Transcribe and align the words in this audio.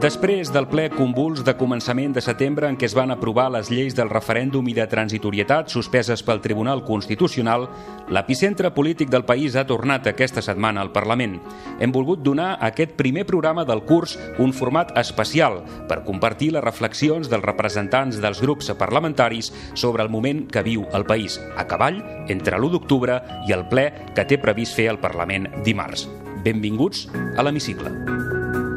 Després 0.00 0.48
del 0.48 0.64
ple 0.64 0.86
convuls 0.94 1.42
de 1.44 1.52
començament 1.60 2.14
de 2.16 2.22
setembre 2.24 2.70
en 2.72 2.76
què 2.80 2.86
es 2.88 2.94
van 2.96 3.10
aprovar 3.12 3.50
les 3.52 3.68
lleis 3.68 3.92
del 3.92 4.08
referèndum 4.08 4.64
i 4.70 4.72
de 4.72 4.86
transitorietat 4.88 5.68
suspeses 5.68 6.22
pel 6.24 6.40
Tribunal 6.40 6.80
Constitucional, 6.86 7.66
l'epicentre 8.08 8.70
polític 8.72 9.10
del 9.12 9.26
país 9.28 9.58
ha 9.60 9.66
tornat 9.68 10.08
aquesta 10.08 10.40
setmana 10.40 10.80
al 10.80 10.92
Parlament. 10.94 11.36
Hem 11.84 11.92
volgut 11.92 12.24
donar 12.24 12.54
a 12.54 12.70
aquest 12.70 12.94
primer 12.96 13.26
programa 13.28 13.66
del 13.68 13.84
curs 13.84 14.16
un 14.40 14.56
format 14.56 14.96
especial 14.96 15.60
per 15.90 16.00
compartir 16.08 16.54
les 16.54 16.64
reflexions 16.64 17.28
dels 17.28 17.44
representants 17.44 18.22
dels 18.24 18.40
grups 18.40 18.72
parlamentaris 18.80 19.52
sobre 19.74 20.00
el 20.02 20.08
moment 20.08 20.46
que 20.48 20.64
viu 20.64 20.88
el 20.96 21.04
país, 21.04 21.36
a 21.60 21.68
cavall 21.68 22.00
entre 22.32 22.56
l'1 22.56 22.72
d'octubre 22.72 23.20
i 23.44 23.52
el 23.52 23.68
ple 23.68 23.90
que 24.16 24.24
té 24.24 24.40
previst 24.40 24.80
fer 24.80 24.88
el 24.94 25.02
Parlament 25.04 25.50
dimarts. 25.60 26.08
Benvinguts 26.40 27.04
a 27.36 27.44
l'Hemicicle. 27.44 28.69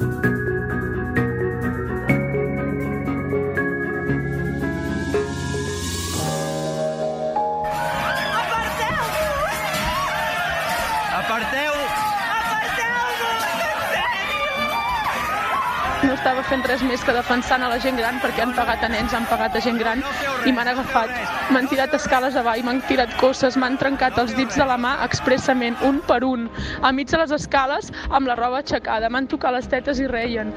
Estava 16.24 16.44
fent 16.48 16.62
res 16.64 16.80
més 16.88 17.02
que 17.04 17.12
defensant 17.12 17.66
a 17.66 17.68
la 17.68 17.78
gent 17.84 17.98
gran 18.00 18.16
perquè 18.24 18.46
han 18.46 18.54
pagat 18.56 18.86
a 18.86 18.90
nens, 18.94 19.12
han 19.12 19.26
pagat 19.28 19.58
a 19.60 19.62
gent 19.66 19.76
gran 19.82 20.00
i 20.48 20.54
m'han 20.56 20.70
agafat, 20.72 21.12
m'han 21.52 21.68
tirat 21.68 21.98
escales 21.98 22.38
avall, 22.40 22.64
m'han 22.64 22.80
tirat 22.88 23.12
cosses, 23.20 23.58
m'han 23.60 23.76
trencat 23.82 24.16
els 24.24 24.32
dits 24.38 24.56
de 24.56 24.64
la 24.70 24.78
mà 24.80 24.94
expressament, 25.04 25.76
un 25.84 26.00
per 26.08 26.22
un, 26.24 26.48
a 26.80 26.94
mig 26.96 27.12
de 27.12 27.20
les 27.20 27.36
escales 27.36 27.92
amb 28.08 28.32
la 28.32 28.40
roba 28.40 28.62
aixecada, 28.64 29.12
m'han 29.12 29.28
tocat 29.28 29.58
les 29.58 29.68
tetes 29.68 30.00
i 30.00 30.08
reien. 30.08 30.56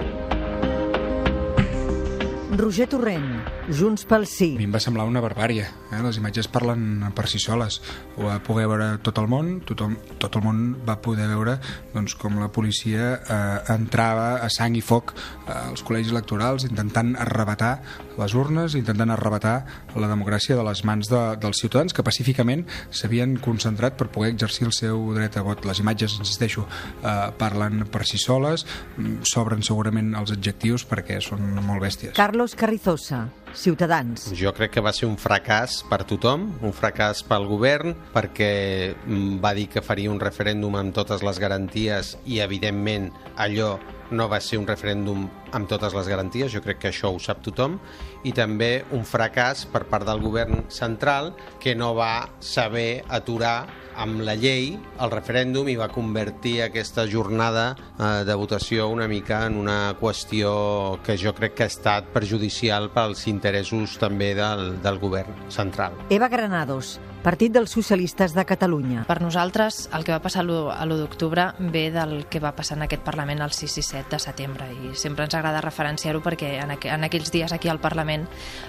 Roger 2.62 2.86
Torrent, 2.94 3.26
Junts 3.66 4.04
pel 4.06 4.28
Sí. 4.30 4.52
A 4.54 4.60
mi 4.60 4.66
em 4.68 4.74
va 4.74 4.78
semblar 4.78 5.08
una 5.10 5.18
barbària. 5.20 5.66
Eh? 5.90 5.98
Les 6.04 6.20
imatges 6.20 6.46
parlen 6.46 7.02
per 7.16 7.26
si 7.26 7.40
soles. 7.42 7.80
Ho 8.14 8.28
va 8.28 8.36
poder 8.38 8.68
veure 8.70 8.86
tot 9.02 9.18
el 9.18 9.26
món, 9.26 9.60
tothom, 9.66 9.96
tot 10.22 10.36
el 10.38 10.44
món 10.44 10.60
va 10.86 11.00
poder 11.02 11.26
veure 11.26 11.56
doncs, 11.94 12.14
com 12.14 12.38
la 12.38 12.46
policia 12.54 13.08
eh, 13.18 13.72
entrava 13.74 14.36
a 14.44 14.50
sang 14.54 14.76
i 14.78 14.82
foc 14.84 15.16
eh, 15.16 15.50
als 15.52 15.82
col·legis 15.82 16.12
electorals 16.14 16.66
intentant 16.68 17.16
arrebatar 17.18 17.72
les 18.20 18.34
urnes, 18.38 18.76
intentant 18.78 19.10
arrebatar 19.10 19.56
la 19.98 20.10
democràcia 20.12 20.54
de 20.54 20.62
les 20.66 20.84
mans 20.86 21.10
de, 21.10 21.22
dels 21.42 21.58
ciutadans 21.58 21.92
que 21.92 22.04
pacíficament 22.06 22.62
s'havien 22.94 23.34
concentrat 23.42 23.98
per 23.98 24.08
poder 24.14 24.30
exercir 24.36 24.68
el 24.70 24.76
seu 24.76 25.08
dret 25.16 25.40
a 25.40 25.42
vot. 25.42 25.66
Les 25.66 25.82
imatges, 25.82 26.20
insisteixo, 26.22 26.68
eh, 27.02 27.16
parlen 27.40 27.82
per 27.90 28.06
si 28.06 28.22
soles, 28.22 28.62
mm, 28.96 29.26
s'obren 29.26 29.66
segurament 29.66 30.14
els 30.14 30.30
adjectius 30.38 30.86
perquè 30.86 31.18
són 31.18 31.50
molt 31.66 31.82
bèsties. 31.82 32.14
Carlos 32.14 32.54
Carrizosa, 32.54 33.26
Ciutadans. 33.56 34.28
Jo 34.36 34.52
crec 34.56 34.76
que 34.76 34.84
va 34.84 34.92
ser 34.92 35.08
un 35.08 35.16
fracàs 35.20 35.80
per 35.90 36.02
tothom, 36.08 36.46
un 36.62 36.74
fracàs 36.76 37.22
pel 37.26 37.48
govern, 37.48 37.96
perquè 38.14 38.50
mm, 38.94 39.38
va 39.42 39.54
dir 39.56 39.66
que 39.72 39.84
faria 39.84 40.12
un 40.12 40.20
referèndum 40.22 40.76
amb 40.78 40.94
totes 40.96 41.24
les 41.26 41.40
garanties 41.42 42.16
i, 42.24 42.40
evidentment, 42.44 43.10
allò 43.40 43.76
no 44.10 44.28
va 44.28 44.40
ser 44.40 44.58
un 44.60 44.66
referèndum 44.68 45.26
amb 45.56 45.68
totes 45.70 45.94
les 45.96 46.08
garanties, 46.10 46.52
jo 46.52 46.62
crec 46.64 46.80
que 46.82 46.90
això 46.92 47.12
ho 47.14 47.18
sap 47.22 47.42
tothom, 47.44 47.78
i 48.26 48.32
també 48.36 48.84
un 48.96 49.04
fracàs 49.06 49.66
per 49.72 49.86
part 49.90 50.06
del 50.08 50.22
govern 50.22 50.66
central 50.68 51.32
que 51.62 51.74
no 51.78 51.94
va 51.96 52.28
saber 52.40 53.02
aturar 53.08 53.66
amb 53.96 54.20
la 54.26 54.34
llei 54.36 54.74
el 55.00 55.10
referèndum 55.12 55.70
i 55.72 55.76
va 55.80 55.88
convertir 55.88 56.58
aquesta 56.66 57.06
jornada 57.08 57.70
eh, 57.72 58.24
de 58.28 58.36
votació 58.36 58.90
una 58.92 59.08
mica 59.08 59.44
en 59.46 59.56
una 59.56 59.96
qüestió 60.00 61.00
que 61.06 61.16
jo 61.16 61.32
crec 61.36 61.56
que 61.56 61.66
ha 61.66 61.72
estat 61.72 62.12
perjudicial 62.12 62.90
pels 62.92 63.26
interessos 63.32 63.96
també 64.02 64.34
del, 64.36 64.76
del 64.84 65.00
govern 65.00 65.46
central. 65.48 65.96
Eva 66.10 66.28
Granados, 66.28 66.98
Partit 67.26 67.50
dels 67.50 67.72
Socialistes 67.74 68.36
de 68.36 68.44
Catalunya. 68.46 69.00
Per 69.08 69.16
nosaltres, 69.18 69.88
el 69.96 70.04
que 70.06 70.12
va 70.14 70.20
passar 70.22 70.44
l'1 70.44 70.94
d'octubre 70.94 71.48
ve 71.74 71.88
del 71.90 72.28
que 72.30 72.38
va 72.38 72.52
passar 72.54 72.76
en 72.76 72.84
aquest 72.84 73.02
Parlament 73.02 73.40
el 73.42 73.50
6 73.50 73.72
i 73.80 73.82
7 73.82 74.12
de 74.12 74.20
setembre 74.22 74.68
i 74.70 74.92
sempre 74.94 75.26
ens 75.26 75.34
agrada 75.34 75.58
referenciar-ho 75.64 76.20
perquè 76.22 76.52
en, 76.62 76.70
aqu 76.76 76.86
en 76.94 77.02
aquells 77.02 77.32
dies 77.34 77.50
aquí 77.50 77.66
al 77.66 77.80
Parlament 77.82 78.28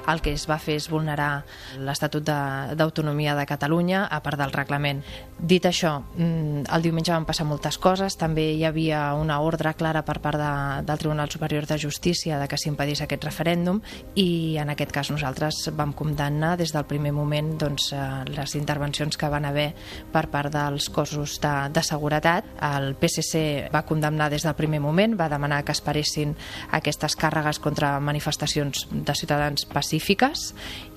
el 0.09 0.23
que 0.25 0.33
es 0.33 0.47
va 0.49 0.57
fer 0.57 0.79
és 0.81 0.87
vulnerar 0.89 1.43
l'Estatut 1.77 2.25
d'Autonomia 2.25 3.35
de, 3.35 3.43
de 3.43 3.45
Catalunya 3.45 4.07
a 4.09 4.23
part 4.25 4.41
del 4.41 4.55
reglament. 4.55 5.03
Dit 5.37 5.69
això, 5.69 6.01
mm, 6.17 6.65
el 6.73 6.81
diumenge 6.81 7.13
van 7.13 7.29
passar 7.29 7.45
moltes 7.45 7.77
coses, 7.77 8.17
també 8.17 8.47
hi 8.55 8.65
havia 8.65 9.13
una 9.13 9.37
ordre 9.37 9.75
clara 9.77 10.01
per 10.01 10.17
part 10.17 10.41
de, 10.41 10.49
del 10.81 10.97
Tribunal 11.05 11.29
Superior 11.29 11.69
de 11.69 11.77
Justícia 11.77 12.41
de 12.41 12.49
que 12.49 12.57
s'impedís 12.57 13.05
aquest 13.05 13.29
referèndum 13.29 13.83
i 14.15 14.57
en 14.57 14.73
aquest 14.73 14.97
cas 14.97 15.13
nosaltres 15.13 15.69
vam 15.77 15.93
condemnar 15.93 16.57
des 16.57 16.73
del 16.73 16.89
primer 16.89 17.13
moment 17.13 17.53
doncs, 17.61 17.93
les 18.25 18.46
les 18.47 18.55
intervencions 18.55 19.19
que 19.19 19.29
van 19.29 19.45
haver 19.45 19.73
per 20.13 20.27
part 20.31 20.53
dels 20.53 20.87
cossos 20.93 21.37
de, 21.43 21.53
de 21.73 21.83
seguretat. 21.83 22.47
El 22.63 22.93
PSC 22.97 23.67
va 23.73 23.83
condemnar 23.87 24.29
des 24.31 24.47
del 24.47 24.55
primer 24.57 24.79
moment, 24.83 25.17
va 25.19 25.29
demanar 25.29 25.63
que 25.67 25.75
esperessin 25.75 26.33
aquestes 26.71 27.17
càrregues 27.19 27.59
contra 27.59 27.97
manifestacions 27.99 28.87
de 28.91 29.15
ciutadans 29.17 29.67
pacífiques 29.67 30.51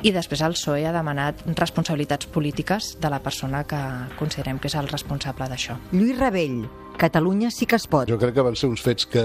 i 0.07 0.15
després 0.15 0.45
el 0.47 0.55
PSOE 0.57 0.87
ha 0.87 0.95
demanat 0.95 1.43
responsabilitats 1.59 2.31
polítiques 2.31 2.95
de 3.01 3.11
la 3.11 3.23
persona 3.25 3.65
que 3.65 3.81
considerem 4.19 4.61
que 4.61 4.71
és 4.71 4.79
el 4.79 4.89
responsable 4.89 5.51
d'això. 5.51 5.77
Lluís 5.93 6.19
Rebell, 6.21 6.63
Catalunya 7.01 7.49
sí 7.49 7.65
que 7.65 7.79
es 7.81 7.87
pot. 7.89 8.11
Jo 8.11 8.19
crec 8.21 8.35
que 8.37 8.43
van 8.45 8.59
ser 8.61 8.69
uns 8.69 8.83
fets 8.85 9.07
que 9.09 9.23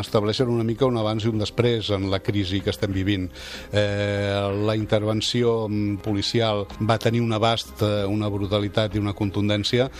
estableixen 0.00 0.48
una 0.48 0.64
mica 0.64 0.86
un 0.88 0.96
abans 0.96 1.26
i 1.26 1.28
un 1.28 1.42
després 1.42 1.90
en 1.92 2.06
la 2.08 2.22
crisi 2.24 2.62
que 2.64 2.72
estem 2.72 2.94
vivint. 2.94 3.26
Eh, 3.68 4.48
la 4.64 4.76
intervenció 4.80 5.66
policial 6.00 6.64
va 6.88 6.96
tenir 6.96 7.20
un 7.20 7.36
abast, 7.36 7.84
una 8.08 8.32
brutalitat 8.32 8.96
i 8.96 9.02
una 9.04 9.12
contundència 9.12 9.90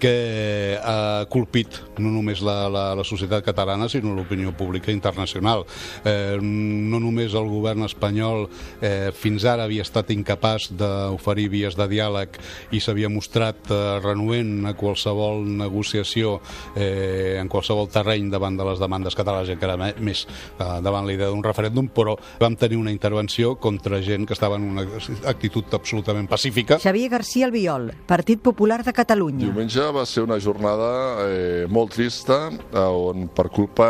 que 0.00 0.78
ha 0.82 1.24
colpit 1.32 1.80
no 1.98 2.10
només 2.12 2.42
la, 2.44 2.66
la, 2.72 2.84
la 2.96 3.04
societat 3.06 3.44
catalana 3.44 3.88
sinó 3.88 4.14
l'opinió 4.14 4.52
pública 4.56 4.92
internacional. 4.92 5.64
Eh, 6.04 6.36
no 6.42 7.00
només 7.00 7.34
el 7.34 7.48
govern 7.50 7.86
espanyol 7.86 8.46
eh, 8.80 9.10
fins 9.16 9.46
ara 9.48 9.66
havia 9.66 9.84
estat 9.86 10.10
incapaç 10.14 10.70
d'oferir 10.76 11.48
vies 11.52 11.76
de 11.78 11.88
diàleg 11.90 12.36
i 12.76 12.80
s'havia 12.82 13.10
mostrat 13.12 13.70
eh, 13.70 13.80
renuent 14.04 14.68
a 14.68 14.74
qualsevol 14.76 15.44
negociació 15.46 16.38
eh, 16.74 17.36
en 17.40 17.48
qualsevol 17.52 17.88
terreny 17.92 18.30
davant 18.32 18.56
de 18.58 18.66
les 18.68 18.82
demandes 18.82 19.16
catalanes 19.16 19.52
encara 19.52 19.76
més 19.76 20.26
eh, 20.26 20.78
davant 20.84 21.06
la 21.06 21.14
idea 21.16 21.30
d'un 21.30 21.44
referèndum, 21.44 21.88
però 21.88 22.16
vam 22.40 22.56
tenir 22.58 22.78
una 22.80 22.92
intervenció 22.92 23.56
contra 23.60 24.00
gent 24.02 24.26
que 24.26 24.34
estava 24.36 24.56
en 24.56 24.68
una 24.70 24.86
actitud 25.30 25.72
absolutament 25.72 26.28
pacífica. 26.28 26.80
Xavier 26.82 27.10
García 27.10 27.46
Albiol, 27.46 27.92
Partit 28.06 28.42
Popular 28.42 28.82
de 28.84 28.92
Catalunya. 28.92 29.46
Diumenge 29.46 29.85
va 29.94 30.04
ser 30.06 30.24
una 30.26 30.38
jornada 30.42 30.88
eh, 31.26 31.66
molt 31.70 31.92
trista 31.94 32.38
on 32.72 33.26
per 33.34 33.48
culpa 33.54 33.88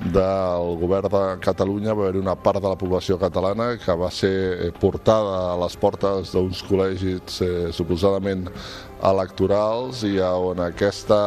del 0.00 0.74
govern 0.80 1.10
de 1.12 1.22
Catalunya 1.44 1.94
va 1.94 2.08
haver 2.08 2.22
una 2.22 2.36
part 2.36 2.62
de 2.62 2.68
la 2.68 2.78
població 2.78 3.18
catalana 3.18 3.70
que 3.82 3.96
va 3.98 4.10
ser 4.10 4.72
portada 4.80 5.52
a 5.52 5.56
les 5.62 5.76
portes 5.76 6.34
d'uns 6.34 6.62
col·legis 6.68 7.40
eh, 7.44 7.70
suposadament 7.72 8.48
electorals 9.02 10.02
i 10.08 10.16
on 10.20 10.60
aquesta 10.64 11.18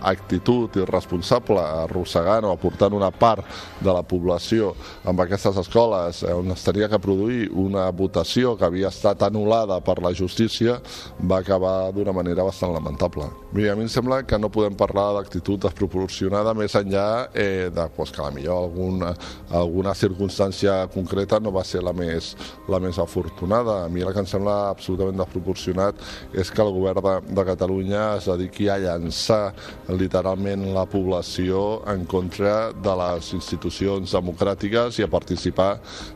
actitud 0.00 0.76
irresponsable 0.80 1.62
arrossegant 1.84 2.46
o 2.46 2.52
aportant 2.54 2.94
una 2.94 3.10
part 3.10 3.44
de 3.80 3.92
la 3.92 4.02
població 4.06 4.72
amb 5.04 5.20
aquestes 5.24 5.58
escoles 5.62 6.22
on 6.30 6.52
es 6.54 6.64
tenia 6.66 6.88
que 6.88 7.00
produir 7.02 7.50
una 7.50 7.88
votació 7.90 8.54
que 8.56 8.66
havia 8.66 8.92
estat 8.92 9.22
anul·lada 9.26 9.80
per 9.84 9.98
la 10.02 10.12
justícia 10.14 10.78
va 11.20 11.40
acabar 11.40 11.92
d'una 11.92 12.12
manera 12.12 12.44
bastant 12.46 12.72
lamentable. 12.74 13.28
Mira, 13.52 13.72
a 13.72 13.76
mi 13.76 13.86
em 13.86 13.90
sembla 13.90 14.22
que 14.26 14.38
no 14.38 14.50
podem 14.52 14.74
parlar 14.76 15.12
d'actitud 15.16 15.60
desproporcionada 15.62 16.54
més 16.54 16.74
enllà 16.78 17.28
eh, 17.34 17.70
de 17.72 17.86
pues, 17.96 18.12
que 18.12 18.30
millor 18.34 18.66
alguna, 18.66 19.14
alguna 19.50 19.94
circumstància 19.94 20.82
concreta 20.92 21.40
no 21.40 21.52
va 21.54 21.64
ser 21.64 21.82
la 21.84 21.94
més, 21.96 22.34
la 22.68 22.80
més 22.82 22.98
afortunada. 23.02 23.84
A 23.84 23.88
mi 23.92 24.04
el 24.04 24.12
que 24.12 24.22
em 24.24 24.28
sembla 24.28 24.56
absolutament 24.70 25.18
desproporcionat 25.22 26.02
és 26.34 26.50
que 26.50 26.62
el 26.62 26.72
govern 26.74 27.02
de 27.04 27.15
de 27.24 27.44
Catalunya 27.46 28.16
es 28.16 28.26
dediqui 28.28 28.68
a 28.70 28.78
llançar 28.80 29.54
literalment 29.88 30.64
la 30.74 30.86
població 30.90 31.82
en 31.90 32.04
contra 32.10 32.72
de 32.72 32.94
les 33.00 33.32
institucions 33.36 34.14
democràtiques 34.16 35.00
i 35.00 35.06
a 35.06 35.10
participar 35.10 35.70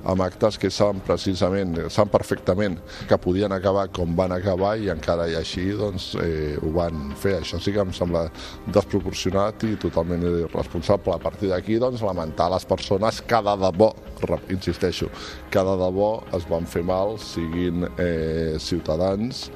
en 0.08 0.24
actes 0.24 0.58
que 0.60 0.70
saben 0.70 1.02
precisament, 1.06 1.76
saben 1.88 2.12
perfectament 2.12 2.78
que 3.08 3.18
podien 3.20 3.52
acabar 3.52 3.88
com 3.94 4.14
van 4.16 4.34
acabar 4.36 4.76
i 4.78 4.90
encara 4.92 5.28
i 5.30 5.36
així 5.38 5.70
doncs, 5.76 6.12
eh, 6.20 6.56
ho 6.60 6.72
van 6.74 7.10
fer. 7.20 7.38
Això 7.40 7.60
sí 7.60 7.74
que 7.74 7.82
em 7.82 7.92
sembla 7.96 8.26
desproporcionat 8.72 9.64
i 9.68 9.76
totalment 9.80 10.24
irresponsable. 10.30 11.14
A 11.14 11.22
partir 11.22 11.50
d'aquí, 11.50 11.78
doncs, 11.80 12.04
lamentar 12.06 12.50
les 12.52 12.66
persones 12.68 13.20
que 13.20 13.42
de 13.46 13.56
debò 13.64 13.92
insisteixo, 14.50 15.08
que 15.50 15.62
de 15.64 15.76
debò 15.80 16.10
es 16.36 16.46
van 16.48 16.66
fer 16.66 16.82
mal, 16.86 17.16
siguin 17.18 17.86
eh, 17.96 18.56
ciutadans, 18.58 19.48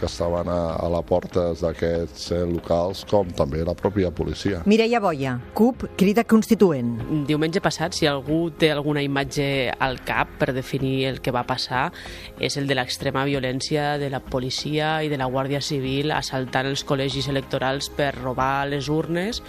que 0.00 0.08
estaven 0.08 0.48
a, 0.48 0.76
a 0.80 0.88
la 0.88 1.02
portes 1.04 1.60
d'aquests 1.60 2.30
eh, 2.32 2.40
locals, 2.48 3.04
com 3.10 3.28
també 3.36 3.60
la 3.66 3.74
pròpia 3.76 4.08
policia. 4.16 4.62
Mireia 4.70 5.00
Boia, 5.02 5.34
CUP, 5.54 5.84
crida 6.00 6.24
constituent. 6.24 6.94
Diumenge 7.28 7.60
passat, 7.60 7.94
si 7.96 8.08
algú 8.08 8.46
té 8.56 8.72
alguna 8.72 9.04
imatge 9.04 9.68
al 9.76 10.00
cap 10.08 10.32
per 10.40 10.54
definir 10.56 11.04
el 11.10 11.20
que 11.20 11.34
va 11.36 11.44
passar, 11.44 11.90
és 12.40 12.56
el 12.56 12.66
de 12.70 12.78
l'extrema 12.78 13.26
violència 13.28 13.98
de 14.00 14.08
la 14.10 14.22
policia 14.24 14.96
i 15.04 15.12
de 15.12 15.20
la 15.20 15.28
Guàrdia 15.28 15.60
Civil 15.60 16.14
assaltant 16.16 16.70
els 16.70 16.86
col·legis 16.88 17.28
electorals 17.28 17.90
per 17.92 18.14
robar 18.16 18.64
les 18.72 18.88
urnes 18.88 19.42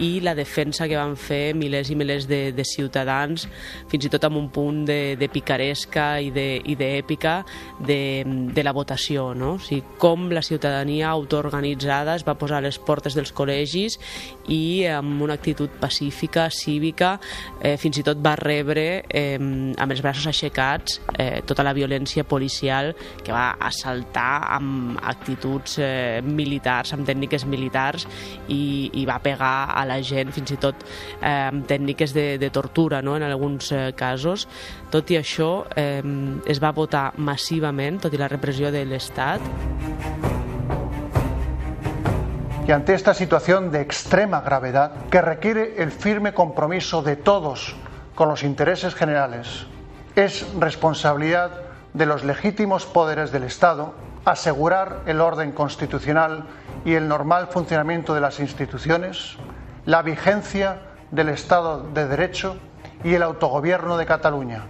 i 0.00 0.20
la 0.24 0.34
defensa 0.34 0.88
que 0.88 0.96
van 0.96 1.16
fer 1.18 1.52
milers 1.58 1.90
i 1.92 1.96
milers 1.98 2.24
de, 2.30 2.54
de 2.56 2.64
ciutadans, 2.64 3.44
fins 3.90 4.06
i 4.06 4.12
tot 4.12 4.24
amb 4.24 4.40
un 4.40 4.48
punt 4.48 4.84
de, 4.88 5.16
de 5.20 5.28
picaresca 5.28 6.14
i 6.22 6.30
d'èpica 6.32 7.40
de, 7.80 8.00
de, 8.24 8.38
de 8.54 8.64
la 8.64 8.72
votació. 8.72 9.32
No? 9.36 9.56
O 9.58 9.62
sigui, 9.62 9.84
com 9.98 10.28
la 10.30 10.42
ciutadania 10.42 11.08
autoorganitzada 11.10 12.14
es 12.16 12.24
va 12.26 12.36
posar 12.38 12.60
a 12.60 12.64
les 12.64 12.78
portes 12.78 13.16
dels 13.16 13.32
col·legis 13.36 13.98
i 14.50 14.86
amb 14.90 15.22
una 15.22 15.36
actitud 15.38 15.72
pacífica, 15.80 16.48
cívica, 16.50 17.14
eh, 17.60 17.76
fins 17.80 18.00
i 18.00 18.04
tot 18.06 18.20
va 18.22 18.34
rebre 18.38 19.04
eh, 19.08 19.36
amb 19.36 19.90
els 19.90 20.02
braços 20.04 20.26
aixecats 20.30 21.00
eh, 21.16 21.42
tota 21.46 21.64
la 21.66 21.74
violència 21.76 22.24
policial 22.24 22.92
que 23.24 23.34
va 23.34 23.54
assaltar 23.60 24.54
amb 24.56 24.98
actituds 25.02 25.78
eh, 25.82 26.20
militars, 26.24 26.94
amb 26.94 27.06
tècniques 27.08 27.46
militars 27.46 28.06
i, 28.48 28.90
i 28.94 29.06
va 29.08 29.20
pegar 29.22 29.70
a 29.74 29.84
la 29.88 30.00
gent, 30.02 30.32
fins 30.34 30.54
i 30.54 30.60
tot 30.60 30.84
eh, 31.20 31.50
amb 31.50 31.66
tècniques 31.68 32.14
de, 32.16 32.26
de 32.40 32.50
tortura 32.54 33.02
no? 33.02 33.16
en 33.16 33.26
alguns 33.26 33.72
eh, 33.72 33.90
casos. 33.96 34.46
Tot 34.90 35.10
i 35.10 35.16
això, 35.20 35.66
eh, 35.76 36.02
es 36.46 36.58
votar 36.60 37.12
massivament, 37.16 38.00
la 38.18 38.28
repressió 38.28 38.72
de 38.72 38.84
l'Estat. 38.84 39.40
Y 42.66 42.72
ante 42.72 42.94
esta 42.94 43.14
situación 43.14 43.70
de 43.70 43.80
extrema 43.80 44.40
gravedad 44.40 44.92
que 45.10 45.22
requiere 45.22 45.82
el 45.82 45.90
firme 45.90 46.34
compromiso 46.34 47.02
de 47.02 47.16
todos 47.16 47.74
con 48.14 48.28
los 48.28 48.42
intereses 48.42 48.94
generales, 48.94 49.66
es 50.16 50.46
responsabilidad 50.58 51.50
de 51.94 52.06
los 52.06 52.24
legítimos 52.24 52.86
poderes 52.86 53.32
del 53.32 53.44
Estado 53.44 53.94
asegurar 54.24 55.02
el 55.06 55.20
orden 55.20 55.52
constitucional 55.52 56.44
y 56.84 56.94
el 56.94 57.08
normal 57.08 57.48
funcionamiento 57.48 58.14
de 58.14 58.20
las 58.20 58.40
instituciones, 58.40 59.36
la 59.86 60.02
vigencia 60.02 60.82
del 61.10 61.30
Estado 61.30 61.88
de 61.94 62.06
Derecho 62.06 62.56
y 63.04 63.14
el 63.14 63.22
autogobierno 63.22 63.96
de 63.96 64.06
Cataluña. 64.06 64.66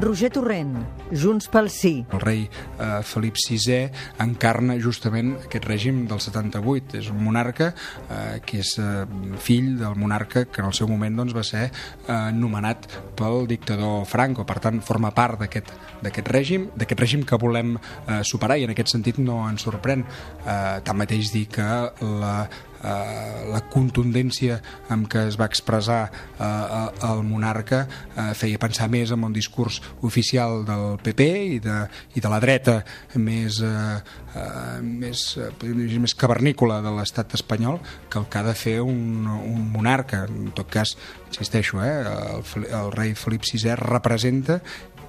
Roger 0.00 0.30
Torrent, 0.32 0.74
Junts 1.14 1.46
pel 1.48 1.68
Sí. 1.70 2.04
El 2.12 2.20
rei 2.20 2.40
eh, 2.44 3.02
Felip 3.06 3.36
VI 3.38 3.76
encarna 4.24 4.74
justament 4.82 5.36
aquest 5.44 5.68
règim 5.68 6.02
del 6.10 6.18
78. 6.20 6.98
És 6.98 7.10
un 7.12 7.22
monarca 7.22 7.70
eh, 8.10 8.40
que 8.44 8.58
és 8.64 8.74
eh, 8.82 9.04
fill 9.38 9.76
del 9.78 9.94
monarca 10.00 10.44
que 10.50 10.64
en 10.64 10.68
el 10.68 10.74
seu 10.74 10.90
moment 10.90 11.22
doncs, 11.22 11.36
va 11.36 11.44
ser 11.46 11.68
eh, 11.68 12.18
nomenat 12.34 12.88
pel 13.16 13.46
dictador 13.50 14.04
Franco. 14.10 14.44
Per 14.44 14.58
tant, 14.66 14.82
forma 14.82 15.14
part 15.14 15.38
d'aquest 15.46 16.28
règim, 16.34 16.68
d'aquest 16.74 17.00
règim 17.00 17.24
que 17.24 17.38
volem 17.38 17.76
eh, 17.78 18.20
superar 18.26 18.58
i 18.58 18.66
en 18.66 18.74
aquest 18.74 18.96
sentit 18.96 19.22
no 19.22 19.44
ens 19.48 19.62
sorprèn. 19.62 20.04
Eh, 20.42 20.78
tanmateix 20.84 21.30
dir 21.32 21.46
que 21.54 21.70
la 22.02 22.36
eh, 22.84 23.44
la 23.50 23.62
contundència 23.72 24.60
amb 24.92 25.08
què 25.10 25.24
es 25.30 25.38
va 25.40 25.48
expressar 25.50 26.02
eh, 26.10 27.08
el 27.08 27.24
monarca 27.26 27.84
eh, 27.86 28.30
feia 28.36 28.60
pensar 28.60 28.90
més 28.92 29.14
en 29.14 29.24
un 29.24 29.34
discurs 29.34 29.80
oficial 30.06 30.62
del 30.68 30.98
PP 31.04 31.28
i 31.56 31.58
de, 31.64 31.78
i 32.14 32.22
de 32.24 32.32
la 32.32 32.40
dreta 32.42 32.78
més, 33.16 33.60
eh, 33.64 33.98
eh, 34.36 34.78
més, 34.84 35.26
dir, 35.62 36.00
més 36.02 36.16
cavernícola 36.18 36.80
de 36.84 36.94
l'estat 36.94 37.36
espanyol 37.38 37.80
que 38.10 38.20
el 38.20 38.28
que 38.30 38.40
ha 38.40 38.46
de 38.46 38.56
fer 38.58 38.78
un, 38.84 39.26
un 39.26 39.68
monarca. 39.72 40.24
En 40.28 40.52
tot 40.56 40.70
cas, 40.70 40.94
insisteixo, 41.30 41.82
eh, 41.84 41.92
el, 42.04 42.68
el 42.70 42.92
rei 42.94 43.14
Felip 43.18 43.46
VI 43.48 43.76
representa 43.80 44.60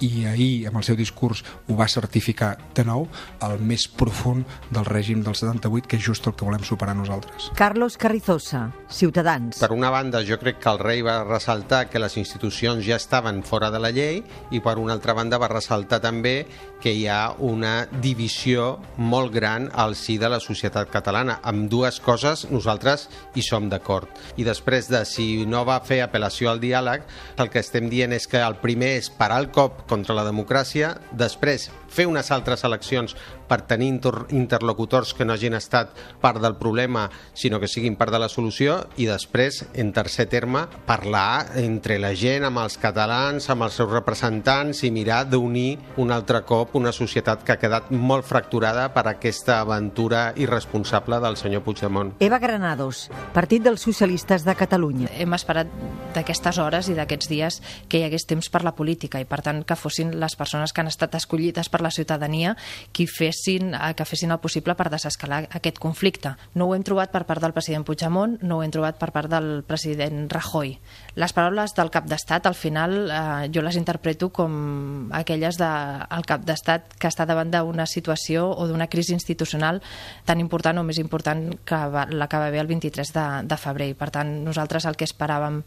i 0.03 0.25
ahir 0.25 0.67
amb 0.69 0.79
el 0.81 0.85
seu 0.87 0.97
discurs 0.97 1.43
ho 1.67 1.77
va 1.77 1.87
certificar 1.91 2.55
de 2.75 2.85
nou 2.87 3.07
el 3.45 3.57
més 3.59 3.87
profund 3.87 4.45
del 4.73 4.87
règim 4.87 5.23
del 5.23 5.37
78 5.37 5.89
que 5.89 5.99
és 5.99 6.05
just 6.05 6.27
el 6.27 6.35
que 6.35 6.45
volem 6.47 6.63
superar 6.65 6.95
nosaltres. 6.97 7.51
Carlos 7.55 7.97
Carrizosa, 7.97 8.69
Ciutadans. 8.89 9.59
Per 9.59 9.71
una 9.73 9.91
banda, 9.93 10.23
jo 10.25 10.37
crec 10.41 10.59
que 10.63 10.71
el 10.71 10.81
rei 10.81 11.03
va 11.05 11.21
ressaltar 11.23 11.85
que 11.89 12.01
les 12.01 12.17
institucions 12.17 12.83
ja 12.85 12.99
estaven 12.99 13.43
fora 13.43 13.71
de 13.71 13.81
la 13.81 13.91
llei 13.95 14.21
i 14.51 14.61
per 14.63 14.77
una 14.81 14.95
altra 14.95 15.15
banda 15.17 15.39
va 15.41 15.51
ressaltar 15.51 16.01
també 16.03 16.45
que 16.81 16.93
hi 16.93 17.07
ha 17.09 17.33
una 17.39 17.87
divisió 18.01 18.75
molt 18.97 19.33
gran 19.33 19.69
al 19.73 19.95
si 19.97 20.19
de 20.21 20.29
la 20.29 20.39
societat 20.43 20.91
catalana. 20.93 21.39
Amb 21.43 21.69
dues 21.71 21.99
coses 22.03 22.45
nosaltres 22.51 23.07
hi 23.35 23.43
som 23.45 23.69
d'acord. 23.71 24.09
I 24.37 24.45
després 24.45 24.89
de 24.91 25.01
si 25.09 25.45
no 25.49 25.63
va 25.65 25.79
fer 25.85 26.01
apel·lació 26.03 26.51
al 26.51 26.61
diàleg, 26.61 27.05
el 27.41 27.49
que 27.49 27.63
estem 27.63 27.89
dient 27.89 28.13
és 28.13 28.27
que 28.29 28.41
el 28.41 28.59
primer 28.61 28.95
és 28.99 29.09
parar 29.09 29.41
el 29.41 29.49
cop 29.55 29.84
contra 29.89 30.15
la 30.17 30.25
democràcia, 30.27 30.95
després 31.13 31.69
fer 31.95 32.07
unes 32.09 32.31
altres 32.35 32.65
eleccions 32.67 33.15
per 33.47 33.61
tenir 33.69 33.93
interlocutors 34.35 35.13
que 35.15 35.25
no 35.25 35.35
hagin 35.35 35.55
estat 35.55 35.93
part 36.21 36.41
del 36.43 36.57
problema, 36.59 37.07
sinó 37.33 37.59
que 37.61 37.69
siguin 37.71 37.95
part 37.95 38.11
de 38.11 38.19
la 38.19 38.29
solució, 38.29 38.81
i 38.97 39.07
després, 39.07 39.63
en 39.73 39.93
tercer 39.95 40.27
terme, 40.31 40.65
parlar 40.85 41.55
entre 41.61 41.99
la 42.01 42.13
gent, 42.17 42.45
amb 42.47 42.63
els 42.63 42.77
catalans, 42.81 43.49
amb 43.49 43.67
els 43.67 43.77
seus 43.79 43.91
representants, 43.91 44.83
i 44.83 44.91
mirar 44.91 45.23
d'unir 45.29 45.77
un 46.01 46.11
altre 46.11 46.41
cop 46.45 46.75
una 46.75 46.91
societat 46.95 47.45
que 47.45 47.55
ha 47.55 47.61
quedat 47.61 47.91
molt 47.91 48.25
fracturada 48.27 48.89
per 48.93 49.05
aquesta 49.07 49.61
aventura 49.61 50.27
irresponsable 50.35 51.19
del 51.23 51.37
senyor 51.39 51.63
Puigdemont. 51.63 52.15
Eva 52.19 52.39
Granados, 52.39 53.09
Partit 53.33 53.63
dels 53.63 53.83
Socialistes 53.85 54.45
de 54.45 54.55
Catalunya. 54.57 55.09
Hem 55.15 55.33
esperat 55.37 55.71
d'aquestes 56.15 56.59
hores 56.61 56.89
i 56.89 56.95
d'aquests 56.97 57.29
dies 57.31 57.61
que 57.89 57.99
hi 57.99 58.05
hagués 58.07 58.27
temps 58.27 58.49
per 58.51 58.63
la 58.65 58.75
política 58.75 59.21
i, 59.21 59.27
per 59.29 59.41
tant, 59.45 59.63
que 59.67 59.77
fossin 59.79 60.15
les 60.19 60.35
persones 60.35 60.73
que 60.73 60.83
han 60.83 60.91
estat 60.91 61.15
escollides 61.19 61.69
per 61.71 61.83
la 61.85 61.93
ciutadania 61.93 62.55
qui 62.91 63.05
fessin, 63.07 63.73
eh, 63.73 63.93
que 63.95 64.05
fessin 64.05 64.33
el 64.33 64.41
possible 64.43 64.75
per 64.75 64.89
desescalar 64.89 65.45
aquest 65.55 65.79
conflicte. 65.79 66.35
No 66.53 66.67
ho 66.67 66.75
hem 66.75 66.83
trobat 66.83 67.13
per 67.13 67.25
part 67.29 67.43
del 67.43 67.53
president 67.53 67.85
Puigdemont, 67.85 68.39
no 68.41 68.59
ho 68.59 68.63
hem 68.65 68.73
trobat 68.73 68.99
per 68.99 69.11
part 69.15 69.31
del 69.31 69.63
president 69.67 70.25
Rajoy. 70.31 70.75
Les 71.15 71.33
paraules 71.33 71.75
del 71.77 71.91
cap 71.93 72.09
d'estat, 72.09 72.47
al 72.47 72.57
final, 72.57 72.97
eh, 73.09 73.49
jo 73.53 73.61
les 73.61 73.77
interpreto 73.79 74.31
com 74.33 75.09
aquelles 75.13 75.57
del 75.61 76.03
de, 76.09 76.23
cap 76.27 76.45
d'estat 76.45 76.95
que 76.99 77.09
està 77.11 77.25
davant 77.27 77.51
d'una 77.51 77.85
situació 77.85 78.47
o 78.49 78.67
d'una 78.67 78.87
crisi 78.87 79.13
institucional 79.13 79.81
tan 80.25 80.41
important 80.41 80.79
o 80.79 80.83
més 80.83 80.99
important 81.01 81.47
que 81.65 81.79
la 82.11 82.27
que 82.27 82.41
va 82.41 82.47
haver 82.47 82.63
el 82.63 82.71
23 82.71 83.13
de, 83.13 83.25
de 83.45 83.57
febrer. 83.57 83.89
I, 83.93 83.97
per 83.97 84.09
tant, 84.15 84.31
nosaltres 84.45 84.87
el 84.89 84.97
que 84.97 85.07
esperàvem 85.07 85.61